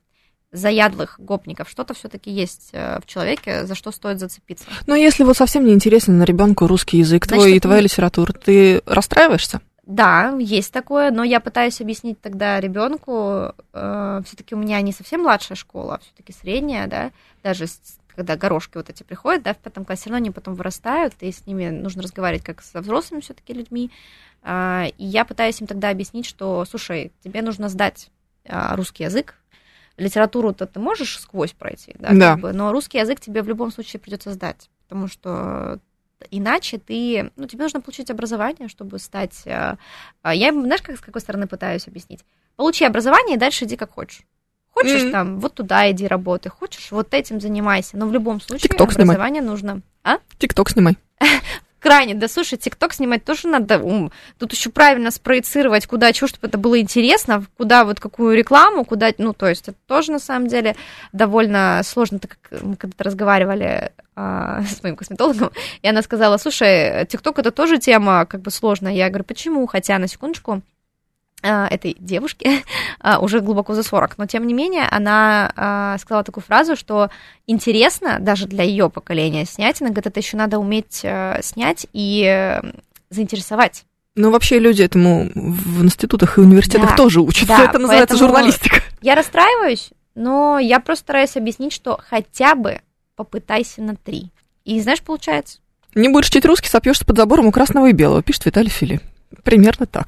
[0.52, 1.70] заядлых гопников.
[1.70, 4.66] Что-то все-таки есть э, в человеке, за что стоит зацепиться.
[4.88, 8.34] Но если вот совсем не интересен на ребенку русский язык Значит, твой и твоя литература,
[8.34, 9.62] ты расстраиваешься?
[9.86, 15.56] Да, есть такое, но я пытаюсь объяснить тогда ребенку, все-таки у меня не совсем младшая
[15.56, 19.86] школа, а все-таки средняя, да, даже с- когда горошки вот эти приходят, да, в пятом
[19.86, 23.54] классе, все равно они потом вырастают, и с ними нужно разговаривать как со взрослыми все-таки
[23.54, 23.92] людьми.
[24.42, 28.10] А, И я пытаюсь им тогда объяснить, что, слушай, тебе нужно сдать
[28.46, 29.36] а, русский язык,
[29.98, 32.32] литературу-то ты можешь сквозь пройти, да, Да.
[32.34, 35.80] как бы, но русский язык тебе в любом случае придется сдать, потому что
[36.32, 39.44] иначе ты, ну, тебе нужно получить образование, чтобы стать...
[39.46, 39.78] а
[40.34, 42.26] Я, знаешь, как, с какой стороны пытаюсь объяснить?
[42.56, 44.24] Получи образование и дальше иди как хочешь.
[44.78, 45.12] Хочешь Мгм.
[45.12, 48.94] там, вот туда иди работай, хочешь, вот этим занимайся, но в любом случае снимай.
[48.94, 49.82] образование нужно.
[50.04, 50.18] А?
[50.38, 50.98] Тикток снимай.
[51.80, 53.80] Крайне, да слушай, ТикТок снимать тоже надо.
[53.80, 54.12] ум.
[54.38, 59.10] Тут еще правильно спроецировать, куда чего, чтобы это было интересно, куда вот какую рекламу, куда,
[59.18, 60.76] ну, то есть это тоже на самом деле
[61.12, 65.50] довольно сложно, так как мы когда-то разговаривали а, с моим косметологом,
[65.82, 68.94] и она сказала, слушай, ТикТок это тоже тема как бы сложная.
[68.94, 69.66] Я говорю, почему?
[69.66, 70.62] Хотя, на секундочку,
[71.44, 72.64] этой девушке
[73.00, 77.10] а, уже глубоко за 40, но тем не менее она а, сказала такую фразу, что
[77.46, 82.24] интересно даже для ее поколения снять, она говорит, это еще надо уметь э, снять и
[82.26, 82.62] э,
[83.10, 83.86] заинтересовать.
[84.16, 87.48] Ну, вообще люди этому в институтах и университетах Да, тоже учатся.
[87.48, 88.82] да, Это называется журналистика.
[89.02, 92.82] Я расстраиваюсь, но я просто стараюсь объяснить, что хотя бы
[93.16, 94.32] попытайся на три.
[94.66, 95.60] И знаешь, получается.
[95.94, 99.00] Не будешь учить русский, сопьешься под забором у красного и белого, пишет Виталий Фили.
[99.44, 100.08] Примерно так.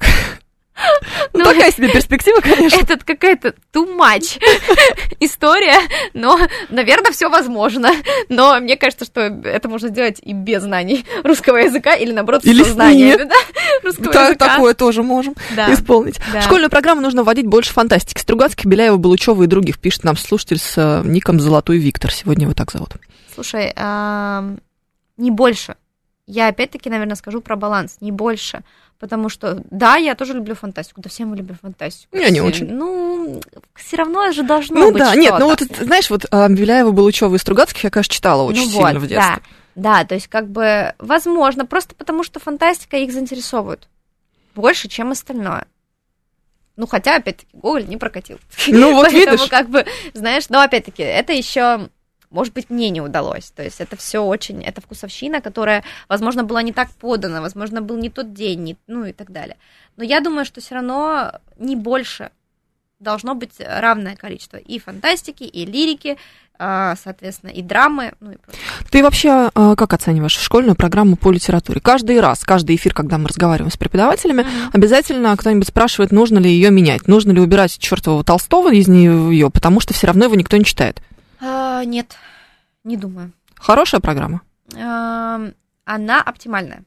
[1.32, 2.78] Ну, Ну, такая себе перспектива, конечно.
[2.80, 4.40] Это какая-то too much
[5.20, 5.76] история,
[6.14, 6.38] но,
[6.70, 7.90] наверное, все возможно.
[8.28, 12.62] Но мне кажется, что это можно сделать и без знаний русского языка, или наоборот, Или
[12.62, 13.34] с знаниями да,
[13.82, 14.48] русского Да, языка.
[14.48, 15.72] такое тоже можем Да.
[15.72, 16.18] исполнить.
[16.32, 16.40] Да.
[16.40, 18.20] В школьную программу нужно вводить больше фантастики.
[18.20, 22.10] Стругацких, Беляева, Балучева и других, пишет нам слушатель с э, ником Золотой Виктор.
[22.12, 22.90] Сегодня его так зовут.
[23.34, 23.72] Слушай,
[25.16, 25.76] не больше.
[26.26, 27.96] Я опять-таки, наверное, скажу про баланс.
[28.00, 28.60] Не больше.
[29.00, 31.00] Потому что, да, я тоже люблю фантастику.
[31.00, 32.14] Да все мы любим фантастику.
[32.16, 32.70] Я не очень.
[32.70, 33.40] Ну,
[33.74, 37.34] все равно же должно Ну быть да, нет, ну вот, знаешь, вот а, Беляева, Балучева
[37.34, 39.38] и Стругацких я, конечно, читала очень ну сильно вот, в детстве.
[39.74, 43.88] Да, да, то есть как бы возможно, просто потому что фантастика их заинтересовывает
[44.54, 45.64] больше, чем остальное.
[46.76, 48.38] Ну, хотя, опять-таки, Гоголь не прокатил.
[48.68, 49.48] Ну, вот Поэтому, видишь.
[49.48, 51.88] как бы, знаешь, но опять-таки, это еще,
[52.30, 53.50] может быть, мне не удалось.
[53.50, 57.96] То есть это все очень, это вкусовщина, которая, возможно, была не так подана, возможно, был
[57.96, 59.56] не тот день, не- ну и так далее.
[59.96, 62.30] Но я думаю, что все равно не больше
[63.00, 66.18] должно быть равное количество и фантастики, и лирики,
[66.62, 68.62] а, соответственно, и драмы, ну и прочее.
[68.90, 71.80] Ты вообще а, как оцениваешь школьную программу по литературе?
[71.80, 76.70] Каждый раз, каждый эфир, когда мы разговариваем с преподавателями, обязательно кто-нибудь спрашивает, нужно ли ее
[76.70, 80.64] менять, нужно ли убирать чертового Толстого из нее, потому что все равно его никто не
[80.64, 81.00] читает.
[81.40, 82.16] А, нет,
[82.84, 83.32] не думаю.
[83.56, 84.42] Хорошая программа.
[84.76, 86.84] Ам, Она оптимальная.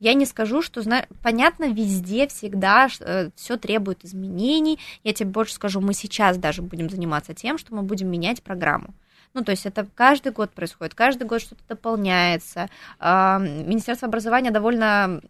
[0.00, 2.86] Я не скажу, что, зна- понятно, везде всегда
[3.34, 4.78] все требует изменений.
[5.02, 8.94] Я тебе больше скажу, мы сейчас даже будем заниматься тем, что мы будем менять программу.
[9.34, 12.68] Ну, то есть это каждый год происходит, каждый год что-то дополняется.
[13.00, 15.20] Ам, Министерство образования довольно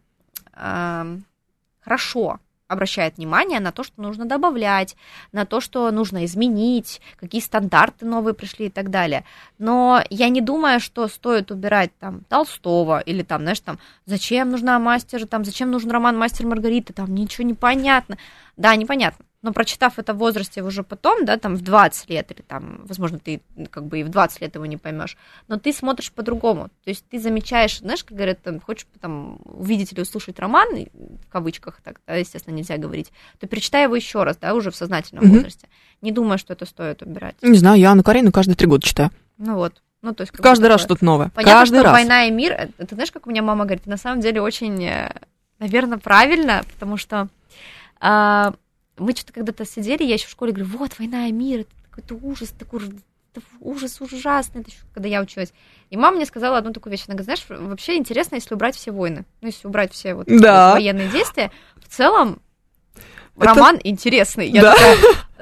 [1.80, 4.96] хорошо обращает внимание на то, что нужно добавлять,
[5.32, 9.24] на то, что нужно изменить, какие стандарты новые пришли и так далее.
[9.58, 14.78] Но я не думаю, что стоит убирать там Толстого или там, знаешь, там, зачем нужна
[14.78, 18.18] мастер, там, зачем нужен роман Мастер Маргарита, там ничего не понятно.
[18.56, 19.24] Да, непонятно.
[19.42, 23.18] Но прочитав это в возрасте уже потом, да, там в 20 лет, или там, возможно,
[23.20, 25.16] ты как бы и в 20 лет его не поймешь,
[25.46, 26.68] но ты смотришь по-другому.
[26.84, 31.28] То есть ты замечаешь, знаешь, как говорят, там, хочешь там увидеть или услышать роман, в
[31.30, 35.24] кавычках, так, да, естественно, нельзя говорить, то перечитай его еще раз, да, уже в сознательном
[35.24, 35.34] Мгм.
[35.34, 35.68] возрасте.
[36.02, 37.36] Не думая, что это стоит убирать.
[37.42, 39.10] Не знаю, я Анну Каренину каждые три года читаю.
[39.36, 39.82] Ну вот.
[40.02, 41.30] Ну, то есть, Каждый раз что-то новое.
[41.30, 41.92] Понятно, Каждый что раз.
[41.92, 44.88] война и мир, э, ты знаешь, как у меня мама говорит, на самом деле очень,
[45.58, 47.28] наверное, правильно, потому что
[48.00, 48.54] а,
[48.98, 52.14] мы что-то когда-то сидели, я еще в школе говорю, вот, война и мир, это какой-то
[52.26, 52.80] ужас, такой
[53.34, 55.52] это ужас ужасный, это ещё когда я училась.
[55.90, 58.90] И мама мне сказала одну такую вещь, она говорит, знаешь, вообще интересно, если убрать все
[58.90, 60.68] войны, ну, если убрать все вот Да.
[60.68, 62.40] вот военные действия, в целом
[63.36, 64.48] Это- роман интересный.
[64.48, 64.72] Я Да.
[64.74, 64.96] такая,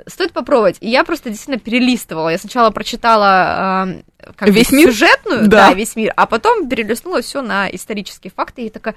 [0.09, 0.77] стоит попробовать.
[0.81, 2.29] И я просто действительно перелистывала.
[2.29, 4.91] Я сначала прочитала э, как Весь мир?
[4.93, 5.69] сюжетную, Да.
[5.69, 5.75] да.
[5.75, 8.95] весь мир, а потом перелистнула все на исторические факты и такая,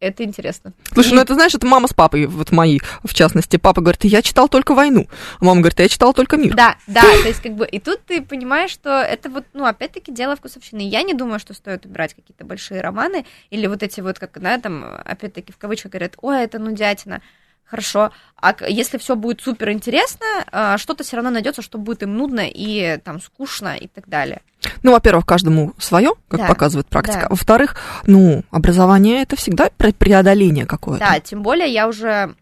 [0.00, 0.72] это интересно.
[0.92, 3.56] Слушай, ну это знаешь, это мама с папой, вот мои, в частности.
[3.56, 5.08] Папа говорит, я читал только войну.
[5.40, 6.54] А мама говорит, я читал только мир.
[6.54, 10.12] Да, да, то есть как бы, и тут ты понимаешь, что это вот, ну, опять-таки,
[10.12, 10.80] дело вкусовщины.
[10.80, 14.58] Я не думаю, что стоит убирать какие-то большие романы, или вот эти вот, как, да,
[14.58, 17.20] там, опять-таки, в кавычках говорят, ой, это нудятина.
[17.68, 18.12] Хорошо.
[18.40, 22.42] А если все будет супер интересно, а, что-то все равно найдется, что будет им нудно
[22.48, 24.40] и там скучно и так далее.
[24.82, 27.20] Ну, во-первых, каждому свое, как Да, показывает практика.
[27.20, 27.26] да.
[27.26, 31.04] А Во-вторых, ну, образование это всегда пре- преодоление какое-то.
[31.04, 32.34] Да, тем более я уже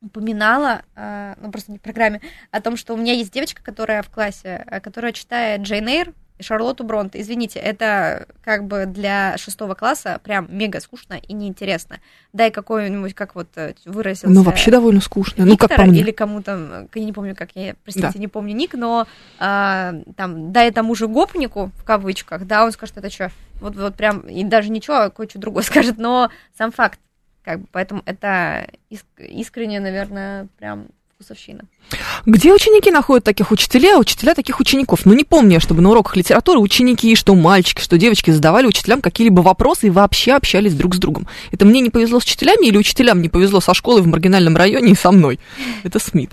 [0.00, 4.02] упоминала, э, ну просто не в программе, о том, что у меня есть девочка, которая
[4.02, 7.20] в классе, э, которая читает Джейн Эйр Шарлотту Бронте.
[7.20, 11.98] Извините, это как бы для шестого класса прям мега скучно и неинтересно.
[12.32, 14.28] Дай какой-нибудь, как вот э, выразился...
[14.28, 15.44] Ну, вообще довольно скучно.
[15.44, 16.00] Ну, как Виктор по мне.
[16.00, 18.18] или кому там, я не помню, как я, простите, Да.
[18.18, 19.06] не помню ник, но
[19.38, 23.30] а, там, дай тому же гопнику, в кавычках, да, он скажет, это что,
[23.60, 26.98] вот, вот прям, и даже ничего, а кое-что другое скажет, но сам факт,
[27.44, 31.64] как бы, поэтому это иск- искренне, наверное, прям вкусовщина.
[32.26, 35.04] Где ученики находят таких учителей, а учителя таких учеников?
[35.04, 39.40] Ну, не помню, чтобы на уроках литературы ученики, что мальчики, что девочки задавали учителям какие-либо
[39.40, 41.26] вопросы и вообще общались друг с другом.
[41.50, 44.92] Это мне не повезло с учителями или учителям не повезло со школой в маргинальном районе
[44.92, 45.40] и со мной?
[45.82, 46.30] Это Смит.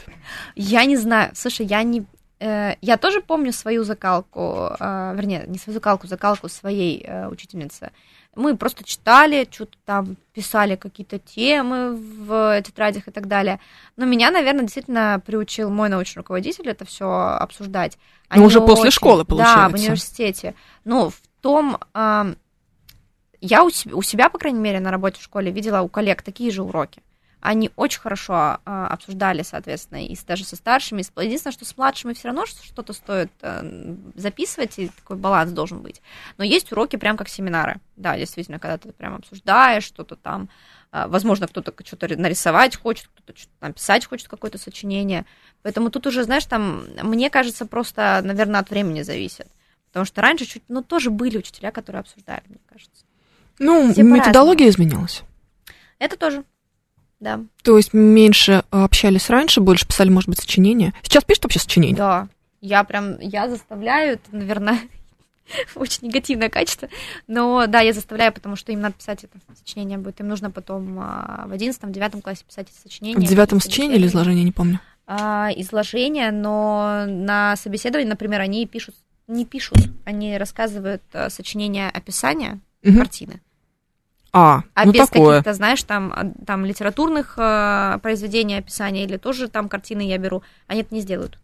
[0.56, 2.04] Я не знаю, слушай, я не...
[2.40, 7.90] э, Я тоже помню свою закалку, э, вернее, не свою закалку, закалку своей э, учительницы.
[8.36, 13.60] Мы просто читали, что-то там писали какие-то темы в тетрадях и так далее.
[13.96, 17.10] Но меня, наверное, действительно приучил мой научный руководитель это все
[17.40, 17.98] обсуждать.
[18.30, 19.78] Ну, уже Они после школы, Да, в получается.
[19.78, 20.56] университете.
[20.84, 21.78] Ну, в том...
[21.94, 22.36] ам,
[23.42, 26.22] я у себя, у себя, по крайней мере, на работе в школе видела у коллег
[26.22, 27.02] такие же уроки.
[27.48, 28.34] Они очень хорошо
[28.66, 31.04] а, обсуждали, соответственно, и с- даже со старшими.
[31.22, 36.02] Единственное, что с младшими все равно что-то стоит э, записывать, и такой баланс должен быть.
[36.40, 37.80] Но есть уроки прям как семинары.
[37.98, 40.50] Да, действительно, когда ты прям обсуждаешь что-то там,
[40.92, 45.24] а, возможно, кто-то что-то нарисовать хочет, кто-то что-то там писать хочет, какое-то сочинение.
[45.62, 49.48] Поэтому тут уже, знаешь, там, мне кажется, просто, наверное, от времени зависит.
[49.90, 53.06] Потому что раньше чуть, ну, тоже были учителя, которые обсуждали, мне кажется.
[53.60, 55.22] Ну, Все методология изменилась.
[56.00, 56.44] Это тоже,
[57.26, 57.40] да.
[57.64, 60.94] То есть меньше общались раньше, больше писали, может быть, сочинения.
[61.02, 61.96] Сейчас пишут вообще сочинения?
[61.96, 62.28] Да,
[62.62, 64.80] я прям, я заставляю, это, наверное,
[65.76, 66.88] очень негативное качество,
[67.28, 71.00] но да, я заставляю, потому что им надо писать это сочинение будет, им нужно потом
[71.00, 73.26] а, в одиннадцатом, девятом классе писать эти сочинения.
[73.26, 74.80] В девятом какие-то сочинении или изложении, не помню.
[75.08, 78.94] А, изложение, но на собеседовании, например, они пишут,
[79.28, 82.98] не пишут, они рассказывают а, сочинение описания Мгм.
[83.00, 83.42] картины.
[84.38, 85.38] А, А ну без такое.
[85.38, 90.82] каких-то, знаешь, там, там литературных а, произведений описания или тоже там картины я беру, они
[90.82, 91.40] это не сделают.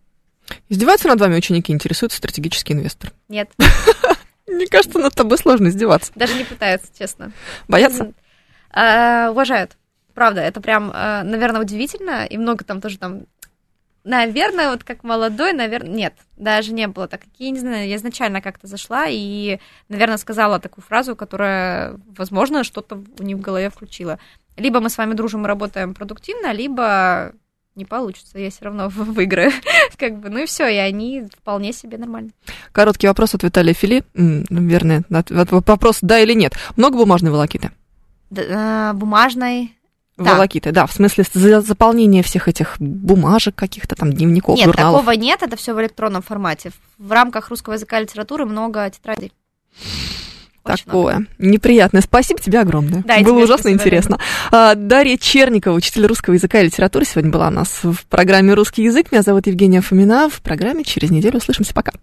[0.67, 3.13] Издеваются над вами ученики, интересует стратегический инвестор.
[3.29, 3.49] Нет,
[4.47, 6.11] Мне кажется, над тобой сложно издеваться.
[6.15, 7.31] даже не пытаются, честно.
[7.69, 8.11] Боятся?
[8.71, 9.77] А, уважают.
[10.13, 12.25] Правда, это прям, а, наверное, удивительно.
[12.25, 13.21] И много там тоже там...
[14.03, 15.91] Наверное, вот как молодой, наверное...
[15.91, 17.21] Нет, даже не было так.
[17.37, 23.03] Я не знаю, я изначально как-то зашла и, наверное, сказала такую фразу, которая, возможно, что-то
[23.19, 24.17] у них в голове включила.
[24.57, 27.33] Либо мы с вами дружим и работаем продуктивно, либо
[27.75, 29.51] не получится, я все равно выиграю.
[29.97, 32.31] как бы, ну и все, и они вполне себе нормально.
[32.71, 34.03] Короткий вопрос от Виталия Фили.
[35.11, 36.53] От- вопрос да или нет.
[36.75, 37.71] Много бумажной волокиты?
[38.29, 39.75] Д- а, бумажной...
[40.23, 40.35] Да.
[40.35, 45.01] Волокиты, да, в смысле за заполнение всех этих бумажек каких-то там, дневников, Нет, журналов.
[45.01, 46.71] такого нет, это все в электронном формате.
[46.97, 49.31] В рамках русского языка и литературы много тетрадей.
[50.63, 51.11] Очень много.
[51.11, 51.27] Такое.
[51.39, 52.01] Неприятное.
[52.01, 53.03] Спасибо тебе огромное.
[53.03, 54.19] Да, Было ужасно интересно.
[54.51, 58.83] А, Дарья Черникова, учитель русского языка и литературы, сегодня была у нас в программе «Русский
[58.83, 59.11] язык».
[59.11, 60.29] Меня зовут Евгения Фомина.
[60.29, 61.73] В программе через неделю услышимся.
[61.73, 61.93] Пока.